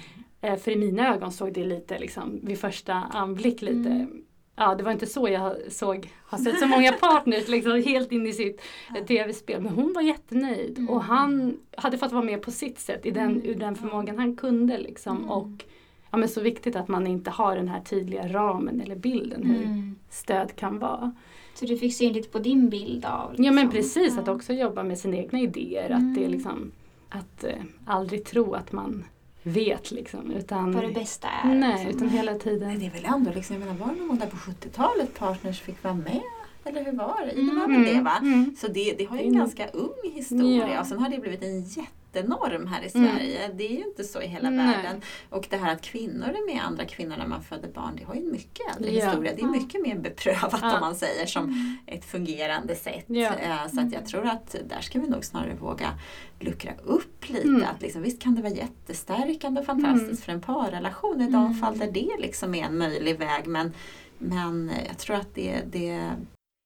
[0.40, 4.22] Eh, för i mina ögon såg det lite liksom, vid första anblick lite mm.
[4.60, 8.26] Ja det var inte så jag såg, har sett så många partners liksom helt in
[8.26, 8.62] i sitt
[8.94, 9.04] ja.
[9.04, 9.60] tv-spel.
[9.60, 11.08] Men hon var jättenöjd och mm.
[11.08, 14.78] han hade fått vara med på sitt sätt i den, ur den förmågan han kunde.
[14.78, 15.30] Liksom, mm.
[15.30, 15.64] och
[16.10, 19.64] ja, men så viktigt att man inte har den här tydliga ramen eller bilden hur
[19.64, 19.96] mm.
[20.10, 21.14] stöd kan vara.
[21.54, 23.30] Så du fick syn lite på din bild av?
[23.30, 23.44] Liksom.
[23.44, 23.82] Ja men liksom?
[23.82, 24.22] precis, ja.
[24.22, 25.90] att också jobba med sina egna idéer.
[25.90, 25.98] Mm.
[25.98, 26.72] Att det är liksom,
[27.08, 27.52] att eh,
[27.86, 29.04] aldrig tro att man
[29.42, 30.30] vet liksom.
[30.30, 31.54] Utan, Vad det bästa är.
[31.54, 31.96] Nej, liksom.
[31.96, 32.68] utan hela tiden.
[32.68, 35.60] Men det är väl ändå liksom, jag menar var det någon där på 70-talet partners
[35.60, 36.22] fick vara med?
[36.64, 37.32] Eller hur var det?
[37.32, 37.46] Mm.
[37.46, 38.18] Det var väl det va?
[38.20, 38.56] Mm.
[38.58, 39.38] Så det, det har ju en mm.
[39.38, 40.80] ganska ung historia ja.
[40.80, 43.16] och sen har det blivit en jätte jättenorm här i mm.
[43.16, 43.44] Sverige.
[43.44, 43.56] Mm.
[43.56, 44.66] Det är ju inte så i hela Nej.
[44.66, 45.02] världen.
[45.30, 48.14] Och det här att kvinnor är med andra kvinnor när man föder barn, det har
[48.14, 49.06] ju en mycket äldre ja.
[49.06, 49.32] historia.
[49.36, 50.74] Det är mycket mer beprövat ja.
[50.74, 51.76] om man säger som mm.
[51.86, 53.04] ett fungerande sätt.
[53.06, 53.34] Ja.
[53.34, 55.98] Eh, så att jag tror att där ska vi nog snarare våga
[56.40, 57.48] luckra upp lite.
[57.48, 57.62] Mm.
[57.74, 60.16] Att liksom, visst kan det vara jättestärkande och fantastiskt mm.
[60.16, 61.54] för en parrelation i de mm.
[61.54, 63.46] fall där det liksom är en möjlig väg.
[63.46, 63.72] Men,
[64.18, 66.10] men jag tror att det, det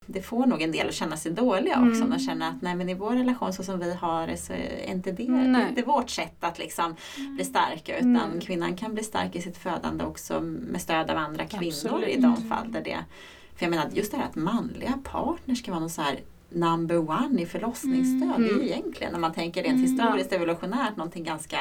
[0.06, 2.02] det får nog en del att känna sig dåliga också.
[2.02, 2.12] Mm.
[2.12, 4.90] Och känna att nej men i vår relation så som vi har det så är
[4.90, 7.36] inte det, det är inte vårt sätt att liksom mm.
[7.36, 7.98] bli starka.
[7.98, 8.40] Utan mm.
[8.40, 12.08] kvinnan kan bli stark i sitt födande också med stöd av andra kvinnor Absolut.
[12.08, 12.98] i de fall där det
[13.56, 17.10] för jag menar just det här att manliga partners ska vara någon så här number
[17.10, 18.40] one i förlossningsstöd.
[18.40, 18.66] Det är ju mm.
[18.66, 19.82] egentligen när man tänker rent mm.
[19.82, 21.58] historiskt evolutionärt någonting ganska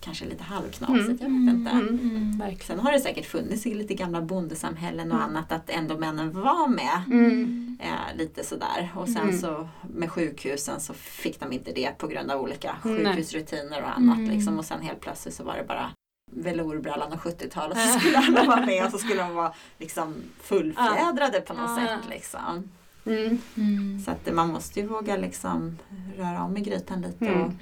[0.00, 1.46] kanske lite halvknasigt, mm.
[1.46, 1.70] jag vet inte.
[1.70, 2.40] Mm.
[2.40, 2.58] Mm.
[2.60, 5.30] Sen har det säkert funnits i lite gamla bondesamhällen och mm.
[5.30, 7.02] annat att ändå männen var med.
[7.06, 7.78] Mm.
[7.80, 8.92] Eh, lite sådär.
[8.96, 9.38] Och sen mm.
[9.38, 14.18] så med sjukhusen så fick de inte det på grund av olika sjukhusrutiner och annat.
[14.18, 14.58] Liksom.
[14.58, 15.90] Och sen helt plötsligt så var det bara
[16.30, 21.40] velourbrallan och 70-talet så skulle alla vara med och så skulle de vara liksom fullfjädrade
[21.40, 22.00] på något sätt.
[22.10, 22.70] Liksom.
[23.08, 23.38] Mm.
[23.56, 24.00] Mm.
[24.00, 25.78] Så att man måste ju våga liksom
[26.16, 27.42] röra om i grytan lite mm.
[27.42, 27.52] och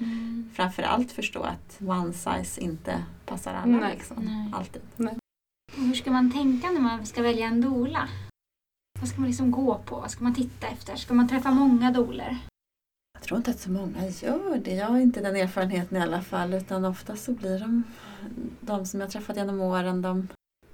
[0.55, 3.77] framförallt förstå att one size inte passar alla.
[3.77, 3.93] Nej.
[3.93, 4.17] Liksom.
[4.25, 4.51] Nej.
[4.53, 4.81] Alltid.
[4.95, 5.17] Nej.
[5.75, 8.09] Hur ska man tänka när man ska välja en dola?
[8.99, 9.95] Vad ska man liksom gå på?
[9.95, 10.95] Vad ska man titta efter?
[10.95, 12.37] Ska man träffa många doler?
[13.13, 14.75] Jag tror inte att så många gör det.
[14.75, 17.83] Jag har inte den erfarenheten i alla fall utan ofta så blir de,
[18.61, 20.27] de som jag träffat genom åren, de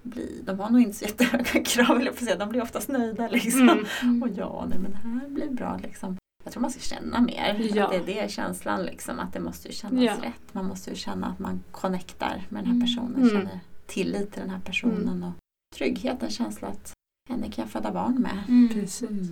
[0.04, 2.38] bli, de har nog inte så jättehöga krav, eller på säga.
[2.38, 3.28] de blir oftast nöjda.
[3.28, 3.70] Liksom.
[3.70, 3.86] Mm.
[4.02, 4.24] Mm.
[4.24, 5.80] Och ja, nej, men det här blir bra.
[5.84, 6.18] Liksom.
[6.44, 7.70] Jag tror man ska känna mer.
[7.74, 7.86] Ja.
[7.86, 10.14] Att det är det känslan, liksom, att det måste ju kännas ja.
[10.14, 10.54] rätt.
[10.54, 12.82] Man måste ju känna att man connectar med den här mm.
[12.82, 13.30] personen, mm.
[13.30, 15.08] känner tillit till den här personen.
[15.08, 15.24] Mm.
[15.24, 15.34] Och
[15.76, 16.94] trygghet, en känsla att
[17.30, 18.44] henne kan jag föda barn med.
[18.48, 18.70] Mm.
[18.74, 19.30] Precis.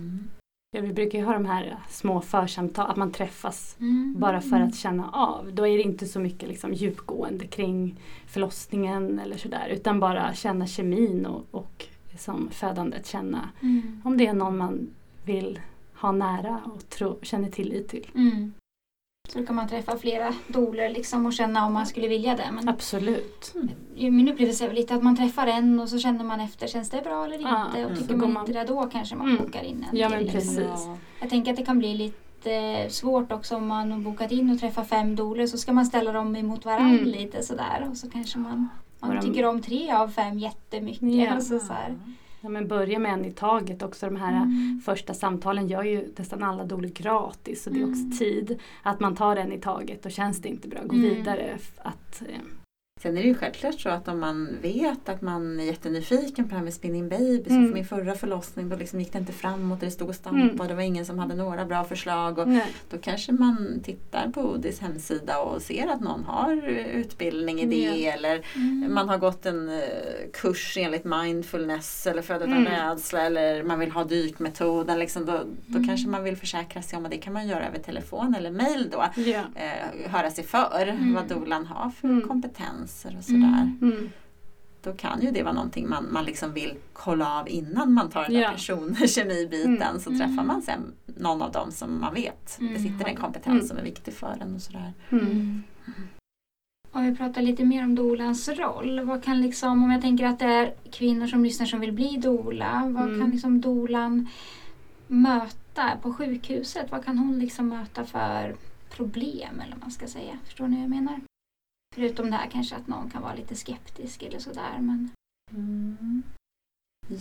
[0.74, 4.14] Ja, vi brukar ju ha de här små församtal, att man träffas mm.
[4.18, 5.54] bara för att känna av.
[5.54, 10.66] Då är det inte så mycket liksom djupgående kring förlossningen eller sådär utan bara känna
[10.66, 11.86] kemin och, och
[12.18, 14.02] som födandet känna mm.
[14.04, 14.90] om det är någon man
[15.24, 15.60] vill
[15.94, 18.10] ha nära och tro, känner tillit till.
[18.14, 18.52] Mm.
[19.32, 22.50] Så då kan man träffa flera doler liksom och känna om man skulle vilja det.
[22.52, 23.54] Men Absolut.
[23.96, 26.90] Min upplevelse är väl lite att man träffar en och så känner man efter, känns
[26.90, 27.80] det bra eller inte?
[27.80, 29.44] Ja, och tycker man, man inte det då kanske man mm.
[29.44, 30.18] bokar in en ja, till.
[30.18, 30.58] Men precis.
[30.58, 30.98] Liksom.
[31.20, 34.60] Jag tänker att det kan bli lite svårt också om man har bokat in och
[34.60, 37.04] träffar fem doler så ska man ställa dem emot varandra mm.
[37.04, 38.68] lite sådär och så kanske man,
[39.00, 41.12] man tycker om tre av fem jättemycket.
[41.12, 41.34] Ja.
[41.34, 41.94] Alltså, så här.
[42.44, 44.06] Ja, men börja med en i taget också.
[44.06, 44.80] De här mm.
[44.84, 47.66] första samtalen gör ju nästan alla doler gratis.
[47.66, 48.18] Och det är också mm.
[48.18, 51.14] tid att man tar en i taget och känns det inte bra, gå mm.
[51.14, 51.58] vidare.
[51.78, 52.36] Att, eh,
[53.02, 56.50] Sen är det ju självklart så att om man vet att man är jättenyfiken på
[56.50, 57.50] det här med spinning baby.
[57.50, 57.62] Mm.
[57.62, 60.14] Så för min förra förlossning då liksom gick det inte framåt och det stod och
[60.14, 60.60] stampade mm.
[60.60, 62.38] och det var ingen som hade några bra förslag.
[62.38, 62.48] Och
[62.90, 66.62] då kanske man tittar på Odis hemsida och ser att någon har
[66.94, 68.00] utbildning i det.
[68.00, 68.12] Ja.
[68.12, 68.94] Eller mm.
[68.94, 69.80] man har gått en uh,
[70.32, 72.72] kurs enligt mindfulness eller föda utan mm.
[72.72, 73.22] rädsla.
[73.22, 74.98] Eller man vill ha dykmetoden.
[74.98, 75.32] Liksom då,
[75.66, 75.88] då mm.
[75.88, 78.88] kanske man vill försäkra sig om att det kan man göra över telefon eller mail
[78.92, 79.04] då.
[79.16, 79.40] Ja.
[79.40, 81.14] Uh, höra sig för mm.
[81.14, 83.72] vad dolan har för kompetens gränser och sådär.
[83.72, 83.78] Mm.
[83.82, 84.10] Mm.
[84.82, 88.22] Då kan ju det vara någonting man, man liksom vill kolla av innan man tar
[88.22, 88.50] den där ja.
[88.50, 89.82] personkemibiten.
[89.82, 90.00] Mm.
[90.00, 92.74] Så träffar man sen någon av dem som man vet mm.
[92.74, 93.66] besitter en kompetens mm.
[93.66, 94.54] som är viktig för en.
[94.54, 94.92] och sådär.
[96.94, 99.00] Om vi pratar lite mer om dolans roll.
[99.00, 102.16] Vad kan liksom, om jag tänker att det är kvinnor som lyssnar som vill bli
[102.16, 102.90] dola.
[102.94, 103.20] Vad mm.
[103.20, 104.28] kan liksom dolan
[105.06, 106.90] möta på sjukhuset?
[106.90, 108.56] Vad kan hon liksom möta för
[108.90, 110.38] problem eller vad man ska säga?
[110.44, 111.20] Förstår ni vad jag menar?
[111.94, 114.78] Förutom det här kanske att någon kan vara lite skeptisk eller sådär.
[114.78, 115.10] Men...
[115.50, 116.22] Mm.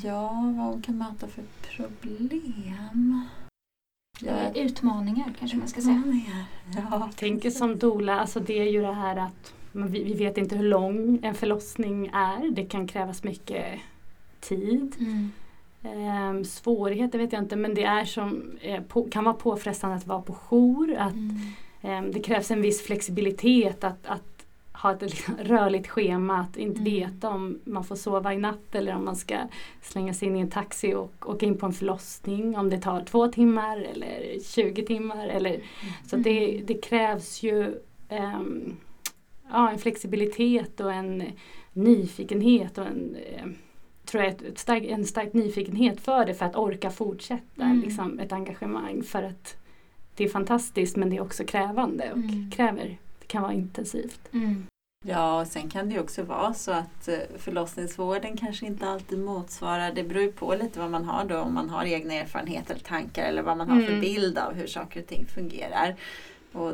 [0.03, 1.43] Ja, vad hon kan möta för
[1.75, 3.27] problem.
[4.21, 4.53] Ja.
[4.55, 6.03] Utmaningar kanske man ska säga.
[6.75, 10.55] Ja, tänker som dola, alltså det är ju det här att vi, vi vet inte
[10.55, 12.51] hur lång en förlossning är.
[12.51, 13.79] Det kan krävas mycket
[14.39, 14.95] tid.
[14.99, 15.31] Mm.
[15.84, 20.07] Ehm, svårigheter vet jag inte men det är som, eh, på, kan vara påfrestande att
[20.07, 20.95] vara på jour.
[20.97, 21.38] Att, mm.
[21.81, 24.31] eh, det krävs en viss flexibilitet att, att
[24.82, 26.94] ha ett liksom rörligt schema, att inte mm.
[26.94, 29.38] veta om man får sova i natt eller om man ska
[29.82, 32.58] slänga sig in i en taxi och åka in på en förlossning.
[32.58, 35.28] Om det tar två timmar eller 20 timmar.
[35.28, 35.65] Eller, mm.
[36.08, 38.78] Så det, det krävs ju um,
[39.52, 41.24] ja, en flexibilitet och en
[41.74, 43.46] nyfikenhet och en eh,
[44.06, 47.82] tror jag, ett stark, en stark nyfikenhet för det för att orka fortsätta mm.
[47.82, 49.04] liksom, ett engagemang.
[49.04, 49.58] För att
[50.15, 52.52] det är fantastiskt men det är också krävande och mm.
[52.52, 52.98] kräver
[53.32, 54.30] kan vara intensivt.
[54.34, 54.63] Mm.
[55.04, 59.20] Ja, och sen kan det ju också vara så att eh, förlossningsvården kanske inte alltid
[59.20, 62.74] motsvarar, det beror ju på lite vad man har då, om man har egna erfarenheter
[62.74, 63.88] eller tankar eller vad man har mm.
[63.88, 65.96] för bild av hur saker och ting fungerar.
[66.52, 66.74] Och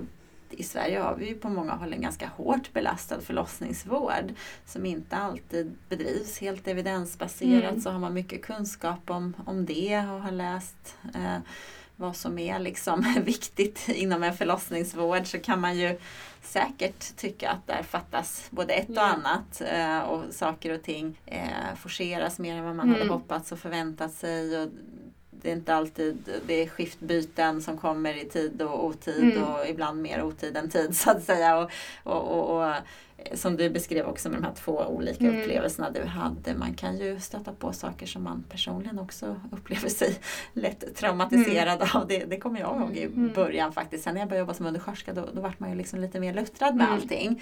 [0.50, 4.34] i Sverige har vi ju på många håll en ganska hårt belastad förlossningsvård
[4.66, 7.72] som inte alltid bedrivs helt evidensbaserat.
[7.72, 7.82] Mm.
[7.82, 11.38] Så har man mycket kunskap om, om det och har läst eh,
[11.98, 15.98] vad som är liksom viktigt inom en förlossningsvård så kan man ju
[16.42, 21.76] säkert tycka att där fattas både ett och annat eh, och saker och ting eh,
[21.76, 23.00] forceras mer än vad man mm.
[23.00, 24.62] hade hoppats och förväntat sig.
[24.62, 24.70] Och
[25.42, 29.44] det är inte alltid det är skiftbyten som kommer i tid och otid mm.
[29.44, 31.58] och ibland mer otid än tid så att säga.
[31.58, 31.72] Och,
[32.04, 32.74] och, och, och
[33.34, 35.40] som du beskrev också med de här två olika mm.
[35.42, 36.56] upplevelserna du hade.
[36.56, 40.20] Man kan ju stöta på saker som man personligen också upplever sig
[40.54, 41.88] lätt traumatiserad mm.
[41.94, 42.08] av.
[42.08, 43.34] Det, det kommer jag ihåg i mm.
[43.34, 44.04] början faktiskt.
[44.04, 46.34] Sen när jag började jobba som undersköterska då, då vart man ju liksom lite mer
[46.34, 46.96] luttrad med mm.
[46.96, 47.42] allting.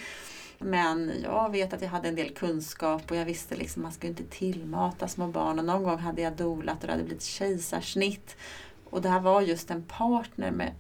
[0.60, 3.92] Men jag vet att jag hade en del kunskap och jag visste liksom att man
[3.92, 5.60] ska inte tillmata små barn.
[5.60, 8.38] Och någon gång hade jag dolat och det hade blivit kejsarsnitt.
[8.90, 10.74] Och det här var just en partner med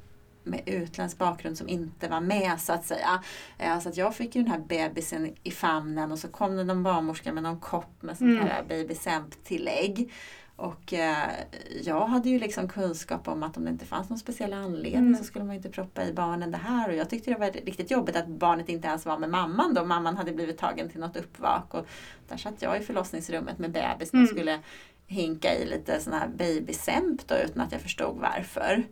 [0.45, 3.23] med utländsk bakgrund som inte var med så att säga.
[3.57, 6.63] Eh, så att jag fick ju den här bebisen i famnen och så kom det
[6.63, 8.67] någon barnmorska med någon kopp med sånt här mm.
[8.67, 8.95] baby
[9.43, 10.11] tillägg
[10.55, 11.29] och eh,
[11.83, 15.15] jag hade ju liksom kunskap om att om det inte fanns någon speciell anledning mm.
[15.15, 16.89] så skulle man inte proppa i barnen det här.
[16.89, 19.85] Och jag tyckte det var riktigt jobbigt att barnet inte ens var med mamman då.
[19.85, 21.73] Mamman hade blivit tagen till något uppvak.
[21.73, 21.87] Och
[22.27, 24.23] där satt jag i förlossningsrummet med bebis mm.
[24.23, 24.59] och skulle
[25.07, 28.83] hinka i lite sån här babysemp då utan att jag förstod varför.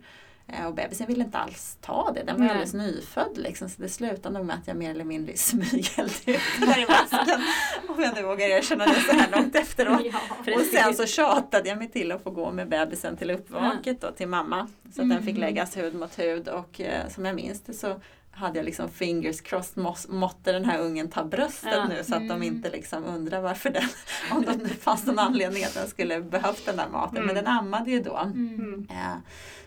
[0.46, 2.50] Eh, och bebisen ville inte alls ta det, den var Nej.
[2.50, 3.36] alldeles nyfödd.
[3.38, 6.86] Liksom, så det slutade nog med att jag mer eller mindre smyghällde ut där i
[6.88, 7.42] masken.
[7.88, 10.00] Om jag nu vågar erkänna det så här långt efteråt.
[10.04, 14.00] Ja, och sen så tjatade jag mig till att få gå med bebisen till uppvaket
[14.00, 14.68] då, till mamma.
[14.82, 15.08] Så att mm.
[15.08, 15.40] den fick mm.
[15.40, 18.00] läggas hud mot hud och eh, som jag minns det så
[18.34, 21.86] hade jag liksom fingers crossed, måtte den här ungen ta bröstet ja.
[21.88, 22.40] nu så att mm.
[22.40, 23.88] de inte liksom undrar varför den,
[24.30, 27.16] om det fanns någon anledning att den skulle behövt den där maten.
[27.16, 27.26] Mm.
[27.26, 28.16] Men den ammade ju då.
[28.16, 28.86] Mm.
[28.90, 29.20] Ja,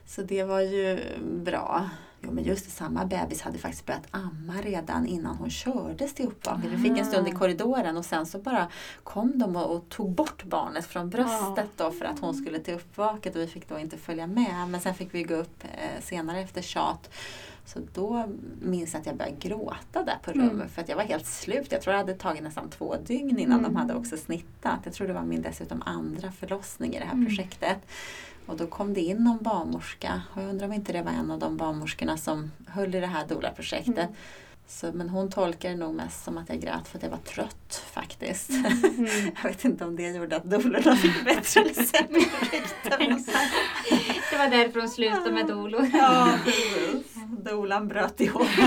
[0.05, 0.99] så det var ju
[1.43, 1.89] bra.
[2.21, 6.25] Jo men just det, samma bebis hade faktiskt börjat amma redan innan hon kördes till
[6.25, 6.71] uppvaket.
[6.71, 7.37] Vi fick en stund i ah.
[7.37, 8.67] korridoren och sen så bara
[9.03, 12.73] kom de och, och tog bort barnet från bröstet då för att hon skulle till
[12.73, 14.67] uppvaket och vi fick då inte följa med.
[14.69, 17.09] Men sen fick vi gå upp eh, senare efter tjat
[17.67, 18.25] så då
[18.61, 20.69] minns jag att jag började gråta där på rummet mm.
[20.69, 21.71] för att jag var helt slut.
[21.71, 23.73] Jag tror det hade tagit nästan två dygn innan mm.
[23.73, 24.79] de hade också snittat.
[24.83, 27.25] Jag tror det var min dessutom andra förlossning i det här mm.
[27.25, 27.77] projektet.
[28.45, 31.31] Och då kom det in någon barnmorska och jag undrar om inte det var en
[31.31, 33.97] av de barnmorskorna som höll i det här DOLA-projektet.
[33.97, 34.13] Mm.
[34.69, 37.17] Så, men hon tolkade det nog mest som att jag grät för att jag var
[37.17, 38.49] trött faktiskt.
[38.49, 38.77] Mm.
[39.43, 42.19] jag vet inte om det gjorde att dolorna fick bättre eller sämre
[42.51, 42.89] rykte.
[44.31, 45.89] det var därför hon slutade med dolor.
[45.93, 47.16] ja, precis.
[47.29, 48.41] Dolan bröt ihop.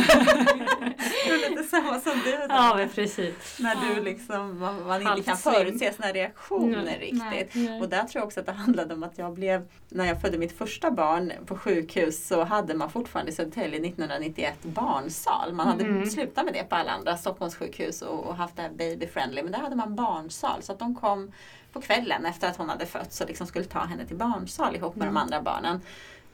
[1.24, 2.30] det var lite samma som du.
[2.30, 2.46] Då.
[2.48, 3.58] Ja, men precis.
[3.60, 7.00] När du liksom, man, man inte kan förutse sina reaktioner mm.
[7.00, 7.54] riktigt.
[7.54, 7.80] Nej.
[7.80, 10.38] Och där tror jag också att det handlade om att jag blev, när jag födde
[10.38, 15.52] mitt första barn på sjukhus så hade man fortfarande i Södertälje 1991 barnsal.
[15.52, 16.06] Man hade mm.
[16.06, 19.42] slutat med det på alla andra Stockholmssjukhus och, och haft det här baby friendly.
[19.42, 21.32] Men där hade man barnsal så att de kom
[21.72, 24.96] på kvällen efter att hon hade fötts och liksom skulle ta henne till barnsal ihop
[24.96, 25.14] med mm.
[25.14, 25.80] de andra barnen.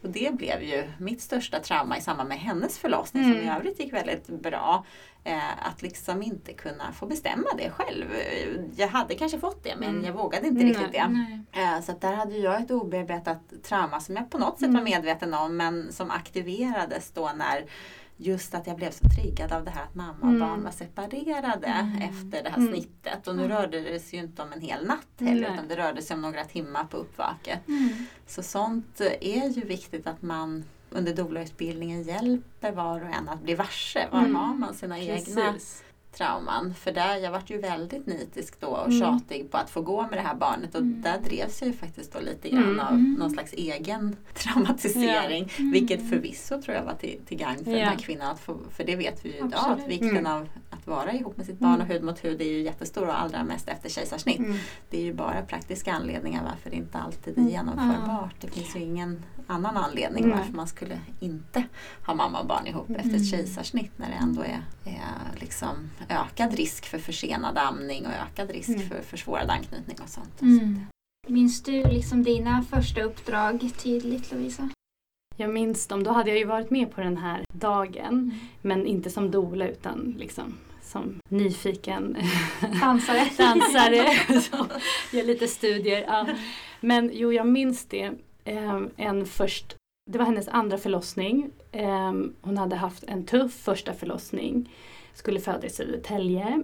[0.06, 3.36] Och det blev ju mitt största trauma i samband med hennes förlossning mm.
[3.36, 4.84] som i övrigt gick väldigt bra.
[5.24, 8.04] Eh, att liksom inte kunna få bestämma det själv.
[8.76, 10.04] Jag hade kanske fått det men mm.
[10.04, 11.08] jag vågade inte riktigt det.
[11.52, 14.84] Eh, så där hade jag ett obearbetat trauma som jag på något sätt var mm.
[14.84, 17.64] medveten om men som aktiverades då när
[18.16, 20.40] just att jag blev så triggad av det här att mamma och mm.
[20.40, 22.02] barn var separerade mm.
[22.02, 22.72] efter det här mm.
[22.72, 23.28] snittet.
[23.28, 23.56] Och nu mm.
[23.56, 26.22] rörde det sig ju inte om en hel natt heller utan det rörde sig om
[26.22, 27.68] några timmar på uppvaket.
[27.68, 28.06] Mm.
[28.26, 33.54] Så sånt är ju viktigt att man under doula-utbildningen hjälper var och en att bli
[33.54, 34.08] varse.
[34.12, 35.28] Var har man sina Precis.
[35.28, 35.54] egna
[36.16, 36.74] trauman.
[36.74, 39.00] För där, jag vart ju väldigt nitisk då och mm.
[39.00, 41.02] tjatig på att få gå med det här barnet och mm.
[41.02, 42.80] där drevs jag ju faktiskt då lite grann mm.
[42.80, 45.52] av någon slags egen traumatisering.
[45.58, 45.64] Ja.
[45.72, 47.78] Vilket förvisso tror jag var till, till gagn för ja.
[47.78, 48.36] den här kvinnan.
[48.36, 50.32] Få, för det vet vi ju idag att vikten mm.
[50.32, 53.20] av att vara ihop med sitt barn och hud mot hud är ju jättestor och
[53.20, 54.38] allra mest efter kejsarsnitt.
[54.38, 54.56] Mm.
[54.90, 57.50] Det är ju bara praktiska anledningar varför det inte alltid är mm.
[57.50, 58.34] genomförbart.
[58.40, 60.38] Det finns ju ingen annan anledning mm.
[60.38, 61.64] varför man skulle inte
[62.06, 63.00] ha mamma och barn ihop mm.
[63.00, 68.12] efter ett kejsarsnitt när det ändå är, är liksom ökad risk för försenad amning och
[68.12, 68.88] ökad risk mm.
[68.88, 70.42] för försvårad anknytning och sånt.
[70.42, 70.80] Mm.
[71.28, 74.68] Minns du liksom dina första uppdrag tydligt Lovisa?
[75.36, 76.04] Jag minns dem.
[76.04, 78.06] Då hade jag ju varit med på den här dagen.
[78.06, 78.32] Mm.
[78.62, 82.16] Men inte som dola utan liksom som nyfiken
[82.80, 83.30] dansare.
[83.38, 84.68] dansare som
[85.12, 86.04] gör lite studier.
[86.08, 86.26] Ja.
[86.80, 88.12] Men jo, jag minns det.
[88.46, 89.76] Um, en först,
[90.10, 91.50] det var hennes andra förlossning.
[91.72, 94.70] Um, hon hade haft en tuff första förlossning.
[95.14, 96.62] Skulle föda i Södertälje.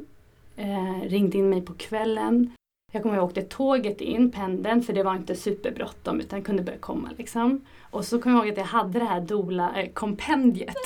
[0.58, 2.52] Uh, ringde in mig på kvällen.
[2.94, 6.42] Jag kommer ihåg att jag åkte tåget in, pendeln, för det var inte superbråttom utan
[6.42, 7.64] kunde börja komma liksom.
[7.90, 10.76] Och så kommer jag ihåg att jag hade det här Dola-kompendiet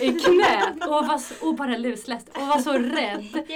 [0.00, 3.24] eh, i knät och, var så, och bara lusläst och var så rädd.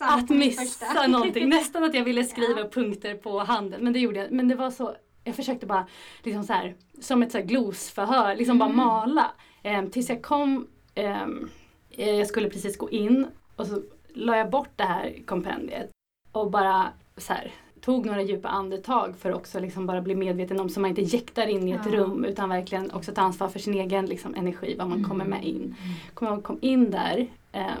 [0.00, 1.48] Att missa någonting.
[1.48, 2.68] Nästan att jag ville skriva ja.
[2.68, 3.80] punkter på handen.
[3.84, 4.30] Men det gjorde jag.
[4.32, 4.94] Men det var så,
[5.28, 5.86] jag försökte bara
[6.22, 8.76] liksom så här, som ett så här glosförhör, liksom mm.
[8.76, 9.30] bara mala.
[9.64, 10.66] Um, tills jag kom,
[10.96, 11.50] um,
[11.90, 13.26] jag skulle precis gå in
[13.56, 13.82] och så
[14.14, 15.90] la jag bort det här kompendiet
[16.32, 20.68] och bara så här, tog några djupa andetag för också liksom bara bli medveten om
[20.68, 21.98] så man inte jäktar in i ett ja.
[21.98, 25.10] rum utan verkligen också ta ansvar för sin egen liksom, energi, vad man mm.
[25.10, 25.56] kommer med in.
[25.56, 25.74] Mm.
[26.14, 27.26] Kom, jag kom in där,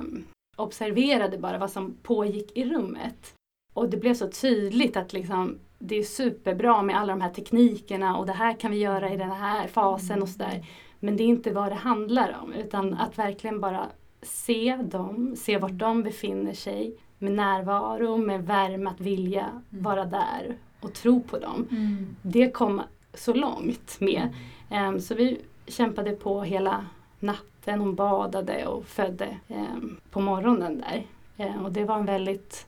[0.00, 0.24] um,
[0.56, 3.34] observerade bara vad som pågick i rummet.
[3.74, 8.16] Och det blev så tydligt att liksom, det är superbra med alla de här teknikerna
[8.16, 10.66] och det här kan vi göra i den här fasen och sådär.
[11.00, 13.86] Men det är inte vad det handlar om utan att verkligen bara
[14.22, 19.62] se dem, se vart de befinner sig med närvaro, med värme, att vilja mm.
[19.70, 21.68] vara där och tro på dem.
[21.70, 22.16] Mm.
[22.22, 22.82] Det kom
[23.14, 24.28] så långt med.
[24.70, 26.86] Um, så vi kämpade på hela
[27.20, 31.06] natten, hon badade och födde um, på morgonen där.
[31.46, 32.66] Um, och det var en väldigt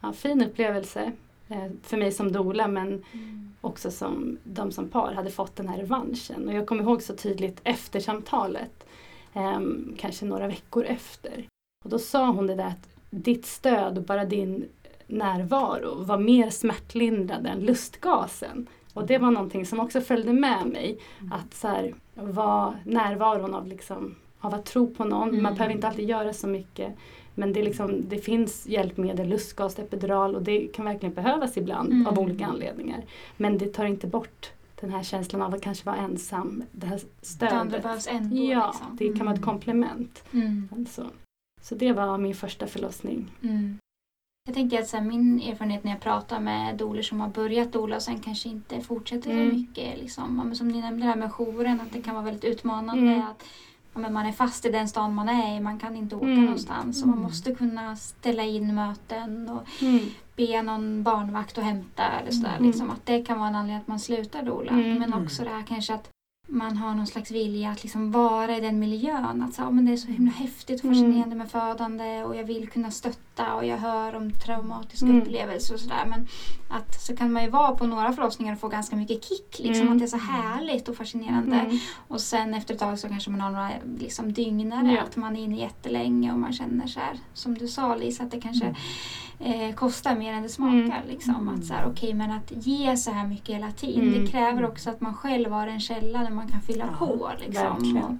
[0.00, 1.12] ja, fin upplevelse
[1.82, 3.54] för mig som dola men mm.
[3.60, 6.48] också som de som par hade fått den här revanschen.
[6.48, 8.86] Och jag kommer ihåg så tydligt efter samtalet,
[9.98, 11.46] kanske några veckor efter.
[11.84, 14.68] Och då sa hon det där att ditt stöd och bara din
[15.06, 18.66] närvaro var mer smärtlindrande än lustgasen.
[18.92, 20.98] Och det var någonting som också följde med mig.
[21.20, 21.32] Mm.
[21.32, 25.28] Att så här, vara närvaron av, liksom, av att tro på någon.
[25.28, 25.42] Mm.
[25.42, 26.94] Man behöver inte alltid göra så mycket.
[27.38, 32.06] Men det, liksom, det finns hjälpmedel, lustgas, epidural och det kan verkligen behövas ibland mm.
[32.06, 33.04] av olika anledningar.
[33.36, 36.64] Men det tar inte bort den här känslan av att kanske vara ensam.
[36.72, 37.50] Det här stödet.
[37.50, 38.36] Det andra behövs ändå.
[38.36, 38.96] Ja, liksom.
[38.96, 39.50] det kan vara ett mm.
[39.50, 40.24] komplement.
[40.32, 40.68] Mm.
[40.76, 41.10] Alltså.
[41.62, 43.30] Så det var min första förlossning.
[43.42, 43.78] Mm.
[44.46, 47.72] Jag tänker att så här, min erfarenhet när jag pratar med doler som har börjat
[47.72, 49.50] dola och sen kanske inte fortsätter mm.
[49.50, 49.98] så mycket.
[49.98, 50.54] Liksom.
[50.54, 53.12] Som ni nämnde det här med jouren, att det kan vara väldigt utmanande.
[53.12, 53.22] Mm.
[53.22, 53.44] Att
[53.96, 56.44] men man är fast i den stan man är i, man kan inte åka mm.
[56.44, 57.02] någonstans.
[57.02, 57.28] Och man mm.
[57.28, 60.00] måste kunna ställa in möten och mm.
[60.36, 62.56] be någon barnvakt att hämta eller sådär.
[62.56, 62.66] Mm.
[62.66, 64.72] Liksom, att det kan vara en anledning att man slutar dola.
[64.72, 64.98] Mm.
[64.98, 66.10] Men också det här kanske att
[66.48, 69.42] man har någon slags vilja att liksom vara i den miljön.
[69.42, 71.38] Att så, ja, men det är så himla häftigt och fascinerande mm.
[71.38, 75.22] med födande och jag vill kunna stötta och jag hör om traumatiska mm.
[75.22, 76.04] upplevelser och sådär.
[76.06, 76.28] Men
[76.68, 79.58] att så kan man ju vara på några förlossningar och få ganska mycket kick.
[79.58, 79.92] Liksom, mm.
[79.92, 81.56] Att det är så härligt och fascinerande.
[81.56, 81.78] Mm.
[82.08, 84.92] Och sen efter ett tag så kanske man har några liksom, dygnare.
[84.92, 85.02] Ja.
[85.02, 88.30] Att man är inne jättelänge och man känner så här, som du sa Lisa, att
[88.30, 88.76] det kanske mm
[89.38, 90.76] eh, kostar mer än det smakar.
[90.76, 91.08] Mm.
[91.08, 91.48] Liksom.
[91.48, 94.24] Att, så här, okay, men att ge så här mycket hela tiden, mm.
[94.24, 97.30] det kräver också att man själv har en källa man kan fylla ja, på.
[97.40, 97.96] Liksom.
[97.96, 98.12] Och,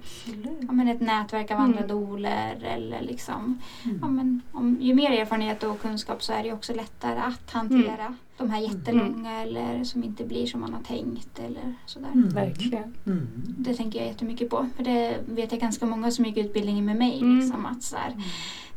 [0.67, 1.89] ja, men ett nätverk av andra mm.
[1.89, 3.99] doler eller liksom, mm.
[4.01, 8.05] ja, men, om, ju mer erfarenhet och kunskap så är det också lättare att hantera
[8.05, 8.15] mm.
[8.37, 9.47] de här jättelånga mm.
[9.47, 11.39] eller som inte blir som man har tänkt.
[11.39, 12.11] Eller sådär.
[12.13, 12.29] Mm.
[12.29, 12.93] Verkligen.
[13.05, 13.27] Mm.
[13.57, 14.67] Det tänker jag jättemycket på.
[14.75, 17.21] För det vet jag ganska många som gick utbildningen med mig.
[17.21, 18.15] Liksom, att så här,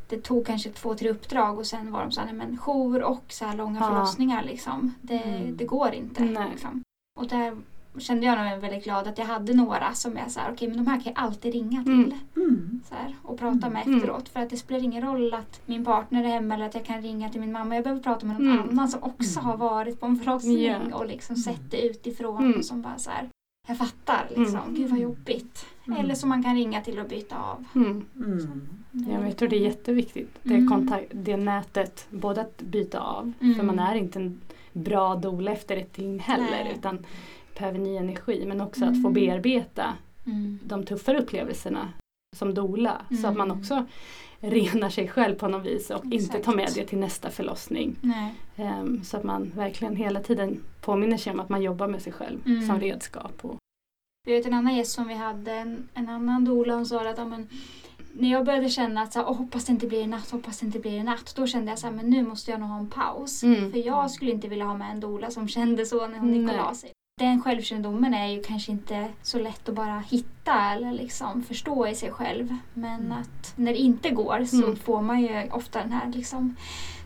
[0.08, 3.24] det tog kanske två, tre uppdrag och sen var de så här, men jour och
[3.28, 3.88] så här långa ja.
[3.88, 4.94] förlossningar liksom.
[5.00, 5.56] Det, mm.
[5.56, 6.22] det går inte.
[6.50, 6.82] Liksom.
[7.18, 7.56] Och där
[7.98, 10.68] kände jag mig väldigt glad att jag hade några som är så här, okej okay,
[10.68, 11.92] men de här kan jag alltid ringa till.
[11.92, 12.18] Mm.
[12.36, 12.80] mm.
[12.88, 13.96] Så här, och prata med mm.
[13.96, 14.28] efteråt.
[14.28, 17.02] För att det spelar ingen roll att min partner är hemma eller att jag kan
[17.02, 17.74] ringa till min mamma.
[17.74, 18.68] Jag behöver prata med någon mm.
[18.68, 20.92] annan som också har varit på en förlossning yeah.
[20.92, 22.54] och liksom sett det utifrån.
[22.54, 23.28] Och som bara så här,
[23.68, 24.74] jag fattar liksom, mm.
[24.74, 25.66] gud vad jobbigt.
[25.86, 26.00] Mm.
[26.00, 27.64] Eller som man kan ringa till och byta av.
[27.74, 28.04] Mm.
[28.16, 28.68] Mm.
[28.90, 30.38] Ja, jag tror det är jätteviktigt.
[30.42, 30.68] Det, mm.
[30.68, 33.66] kontakt, det nätet, både att byta av, för mm.
[33.66, 34.40] man är inte en
[34.72, 36.74] bra dola efter ett dygn heller Nej.
[36.78, 37.06] utan
[37.60, 39.12] behöver ny energi men också att få mm.
[39.12, 39.94] bearbeta
[40.62, 41.92] de tuffare upplevelserna
[42.36, 43.86] som dola så att man också
[44.40, 46.14] renar sig själv på något vis och Exakt.
[46.14, 47.96] inte tar med det till nästa förlossning.
[48.56, 52.12] Um, så att man verkligen hela tiden påminner sig om att man jobbar med sig
[52.12, 52.66] själv mm.
[52.66, 53.44] som redskap.
[53.44, 53.56] Och...
[54.28, 57.18] Jag vet en annan gäst som vi hade, en, en annan doula, hon sa att
[57.18, 57.48] amen,
[58.12, 60.78] när jag började känna att så här, hoppas det inte blir natt, hoppas det inte
[60.78, 61.32] blir natt.
[61.36, 63.42] Då kände jag så här, men nu måste jag nog ha en paus.
[63.42, 63.72] Mm.
[63.72, 66.50] För jag skulle inte vilja ha med en doula som kände så när hon gick
[66.50, 70.92] och la sig den självkännedomen är ju kanske inte så lätt att bara hitta eller
[70.92, 72.56] liksom förstå i sig själv.
[72.74, 73.12] Men mm.
[73.12, 74.76] att när det inte går så mm.
[74.76, 76.56] får man ju ofta den här liksom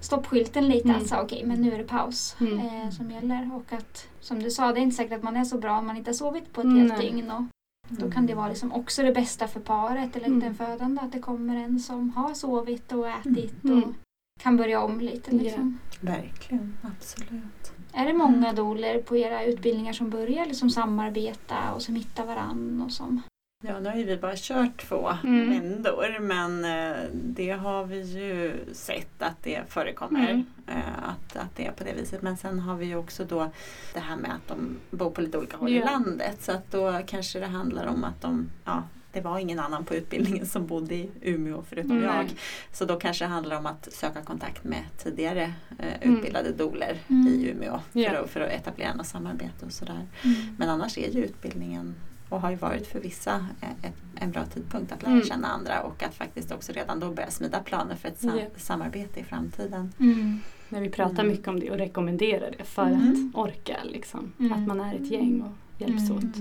[0.01, 0.89] stoppskylten lite.
[0.89, 1.01] Mm.
[1.01, 2.59] Att säga okej, okay, men nu är det paus mm.
[2.59, 3.51] eh, som gäller.
[3.55, 5.87] Och att som du sa, det är inte säkert att man är så bra om
[5.87, 6.79] man inte har sovit på ett mm.
[6.79, 7.31] helt dygn.
[7.31, 7.43] Och
[7.89, 10.41] då kan det vara liksom också det bästa för paret eller mm.
[10.41, 13.95] den födande att det kommer en som har sovit och ätit och
[14.41, 15.31] kan börja om lite.
[15.31, 15.79] Liksom.
[16.03, 16.17] Yeah.
[16.17, 17.64] Verkligen, absolut.
[17.97, 22.83] Är det många doler på era utbildningar som börjar liksom samarbeta och som hittar varann
[22.87, 23.23] och som
[23.67, 25.51] Ja, nu har ju vi bara kört två mm.
[25.51, 30.31] vändor men eh, det har vi ju sett att det förekommer.
[30.31, 30.45] Mm.
[30.67, 32.23] Eh, att, att det är på det viset.
[32.23, 33.51] Men sen har vi ju också då
[33.95, 35.83] det här med att de bor på lite olika håll ja.
[35.83, 36.43] i landet.
[36.43, 38.83] Så att då kanske det handlar om att de ja,
[39.15, 42.05] det var ingen annan på utbildningen som bodde i Umeå förutom mm.
[42.05, 42.35] jag.
[42.73, 46.17] Så då kanske det handlar om att söka kontakt med tidigare eh, mm.
[46.17, 47.29] utbildade doler mm.
[47.29, 48.25] i Umeå för, yeah.
[48.25, 50.07] att, för att etablera något samarbete och sådär.
[50.23, 50.57] Mm.
[50.59, 51.95] Men annars är ju utbildningen
[52.29, 53.47] och har ju varit för vissa
[53.83, 55.25] ett, en bra tidpunkt att lära mm.
[55.25, 58.49] känna andra och att faktiskt också redan då börja smida planer för ett sam yeah.
[58.57, 59.93] samarbete i framtiden.
[60.01, 60.41] Mm.
[60.69, 63.77] Men vi pratar mycket om det och rekommenderar det för att orka.
[63.85, 64.33] Liksom.
[64.55, 66.37] Att man är ett gäng och hjälps åt.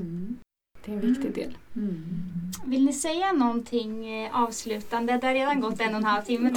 [0.85, 1.57] Det är en viktig del.
[1.75, 2.03] Mm.
[2.65, 5.17] Vill ni säga någonting eh, avslutande?
[5.17, 6.49] Det har redan gått en och en halv timme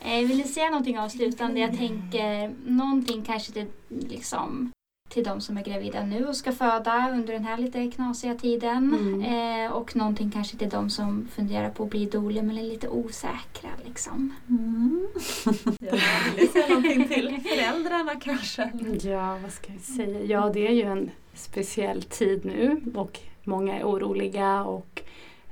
[0.00, 1.60] eh, Vill ni säga någonting avslutande?
[1.60, 4.72] Jag tänker någonting kanske till, liksom,
[5.08, 8.94] till de som är gravida nu och ska föda under den här lite knasiga tiden.
[8.94, 9.64] Mm.
[9.66, 12.88] Eh, och någonting kanske till de som funderar på att bli doula men är lite
[12.88, 13.70] osäkra.
[13.84, 14.34] Liksom.
[14.48, 15.08] Mm.
[15.80, 15.98] ja,
[16.36, 18.70] vill säga någonting till föräldrarna kanske?
[19.02, 20.24] Ja, vad ska jag säga?
[20.24, 25.02] Ja, det är ju en speciell tid nu och många är oroliga och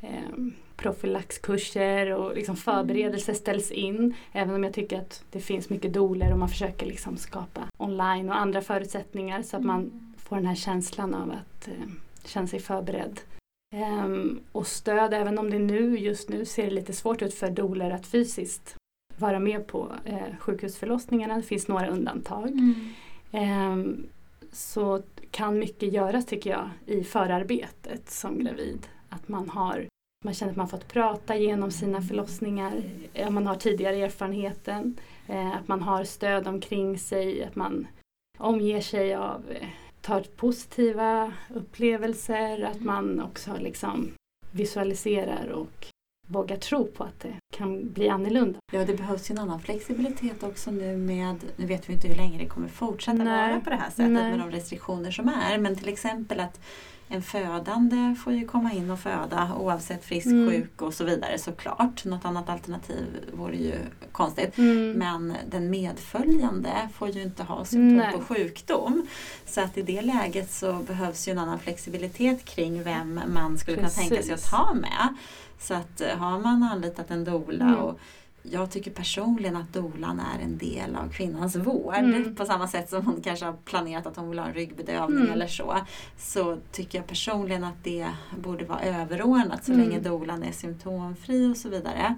[0.01, 0.37] eh,
[0.77, 4.15] profylaxkurser och liksom förberedelser ställs in.
[4.33, 8.29] Även om jag tycker att det finns mycket doler och man försöker liksom skapa online
[8.29, 11.91] och andra förutsättningar så att man får den här känslan av att eh,
[12.25, 13.21] känna sig förberedd.
[13.75, 17.91] Um, och stöd, även om det nu just nu ser lite svårt ut för doler
[17.91, 18.77] att fysiskt
[19.19, 21.37] vara med på eh, sjukhusförlossningarna.
[21.37, 22.49] Det finns några undantag.
[22.49, 23.73] Mm.
[23.73, 24.07] Um,
[24.53, 25.03] så
[25.35, 28.89] kan mycket göras tycker jag i förarbetet som gravid.
[29.09, 29.87] Att man har
[30.25, 32.83] man känner att man fått prata genom sina förlossningar,
[33.15, 37.87] eh, man har tidigare erfarenheten, eh, att man har stöd omkring sig, att man
[38.39, 39.69] omger sig av, eh,
[40.01, 44.13] tar positiva upplevelser, att man också liksom
[44.53, 45.87] visualiserar och
[46.27, 48.59] våga tro på att det kan bli annorlunda.
[48.73, 52.17] Ja, det behövs ju en annan flexibilitet också nu med, nu vet vi inte hur
[52.17, 53.49] länge det kommer fortsätta Nej.
[53.49, 54.31] vara på det här sättet Nej.
[54.31, 56.61] med de restriktioner som är, men till exempel att
[57.09, 60.51] en födande får ju komma in och föda oavsett frisk, mm.
[60.51, 62.05] sjuk och så vidare såklart.
[62.05, 63.75] Något annat alternativ vore ju
[64.13, 64.59] konstigt.
[64.59, 64.93] Mm.
[64.93, 68.13] Men den medföljande får ju inte ha symptom Nej.
[68.13, 69.07] på sjukdom.
[69.47, 73.77] Så att i det läget så behövs ju en annan flexibilitet kring vem man skulle
[73.77, 73.95] Precis.
[73.95, 75.17] kunna tänka sig att ha med.
[75.59, 77.81] Så att eh, har man anlitat en doula mm.
[77.81, 77.99] och
[78.51, 81.95] jag tycker personligen att dolan är en del av kvinnans vård.
[81.95, 82.35] Mm.
[82.35, 85.33] På samma sätt som hon kanske har planerat att hon vill ha en ryggbedövning mm.
[85.33, 85.77] eller så.
[86.19, 88.07] Så tycker jag personligen att det
[88.39, 89.89] borde vara överordnat så mm.
[89.89, 92.15] länge dolan är symptomfri och så vidare.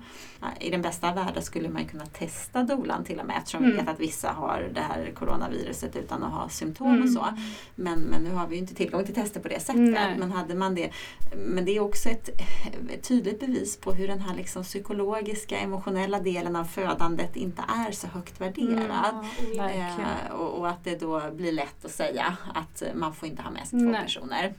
[0.60, 3.84] I den bästa världen skulle man kunna testa dolan till och med eftersom vi mm.
[3.84, 7.08] vet att vissa har det här coronaviruset utan att ha symptom och mm.
[7.08, 7.26] så.
[7.74, 10.18] Men, men nu har vi ju inte tillgång till tester på det sättet.
[10.18, 10.90] Men hade man det.
[11.36, 12.28] Men det är också ett,
[12.94, 17.62] ett tydligt bevis på hur den här liksom psykologiska, emotionella emotionella delen av födandet inte
[17.68, 19.26] är så högt värderad.
[19.54, 23.42] Mm, eh, och, och, att det då blir lätt att säga att man får inte
[23.42, 24.02] ha med sig två Nej.
[24.02, 24.54] personer.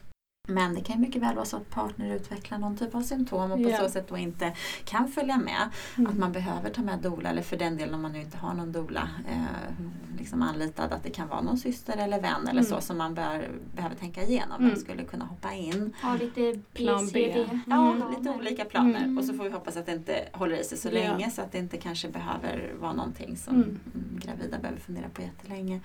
[0.49, 3.63] Men det kan mycket väl vara så att partner utvecklar någon typ av symptom och
[3.63, 3.77] på ja.
[3.77, 4.53] så sätt då inte
[4.85, 5.69] kan följa med.
[5.97, 6.11] Mm.
[6.11, 8.53] Att man behöver ta med dola eller för den delen om man nu inte har
[8.53, 9.85] någon dola eh,
[10.17, 12.63] liksom anlitad att det kan vara någon syster eller vän eller mm.
[12.63, 14.57] så som man bör, behöver tänka igenom.
[14.59, 14.69] Mm.
[14.69, 15.93] Vem skulle kunna hoppa in.
[16.01, 17.45] Ha lite plan B.
[17.67, 19.03] Ja, lite olika planer.
[19.03, 19.17] Mm.
[19.17, 20.93] Och så får vi hoppas att det inte håller i sig så ja.
[20.93, 23.79] länge så att det inte kanske behöver vara någonting som mm.
[24.23, 25.73] gravida behöver fundera på jättelänge.
[25.73, 25.83] Mm.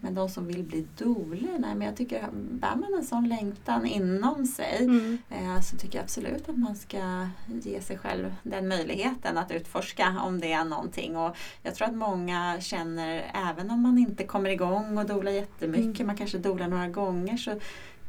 [0.00, 3.86] Men de som vill bli doler, nej men jag tycker, bär man en sån längtan
[4.00, 5.18] inom sig mm.
[5.30, 7.28] eh, så tycker jag absolut att man ska
[7.62, 11.16] ge sig själv den möjligheten att utforska om det är någonting.
[11.16, 16.00] Och jag tror att många känner, även om man inte kommer igång och dolar jättemycket,
[16.00, 16.06] mm.
[16.06, 17.50] man kanske dolar några gånger, så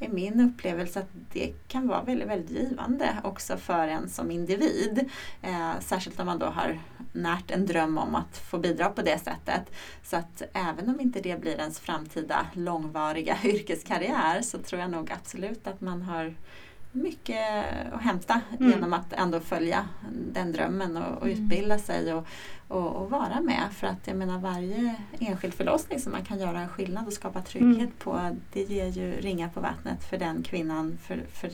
[0.05, 5.09] är min upplevelse att det kan vara väldigt, väldigt givande också för en som individ.
[5.41, 6.79] Eh, särskilt om man då har
[7.13, 9.71] närt en dröm om att få bidra på det sättet.
[10.03, 15.11] Så att även om inte det blir ens framtida långvariga yrkeskarriär så tror jag nog
[15.11, 16.35] absolut att man har
[16.91, 18.71] mycket att hämta mm.
[18.71, 19.87] genom att ändå följa
[20.33, 21.43] den drömmen och, och mm.
[21.43, 22.27] utbilda sig och,
[22.67, 23.63] och, och, vara med.
[23.71, 27.41] För att jag menar varje enskild förlossning som man kan göra en skillnad och skapa
[27.41, 27.91] trygghet mm.
[27.99, 31.51] på det ger ju ringar på vattnet för den kvinnan, för, för,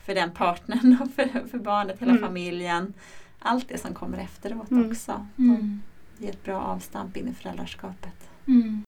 [0.00, 2.22] för den partnern och för, för barnet, hela mm.
[2.22, 2.94] familjen.
[3.38, 4.90] Allt det som kommer efteråt mm.
[4.90, 5.26] också.
[5.38, 5.82] Mm.
[6.18, 8.28] Det ger ett bra avstamp in i föräldraskapet.
[8.46, 8.84] Mm.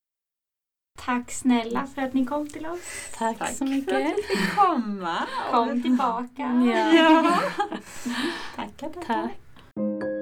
[0.99, 2.81] Tack snälla för att ni kom till oss.
[3.19, 3.91] Tack, Tack så mycket.
[3.91, 5.17] för att vi fick komma.
[5.51, 6.63] Kom tillbaka.
[6.67, 6.93] Ja.
[6.93, 7.41] ja.
[8.57, 9.03] tackar, tackar.
[9.07, 10.14] Tack.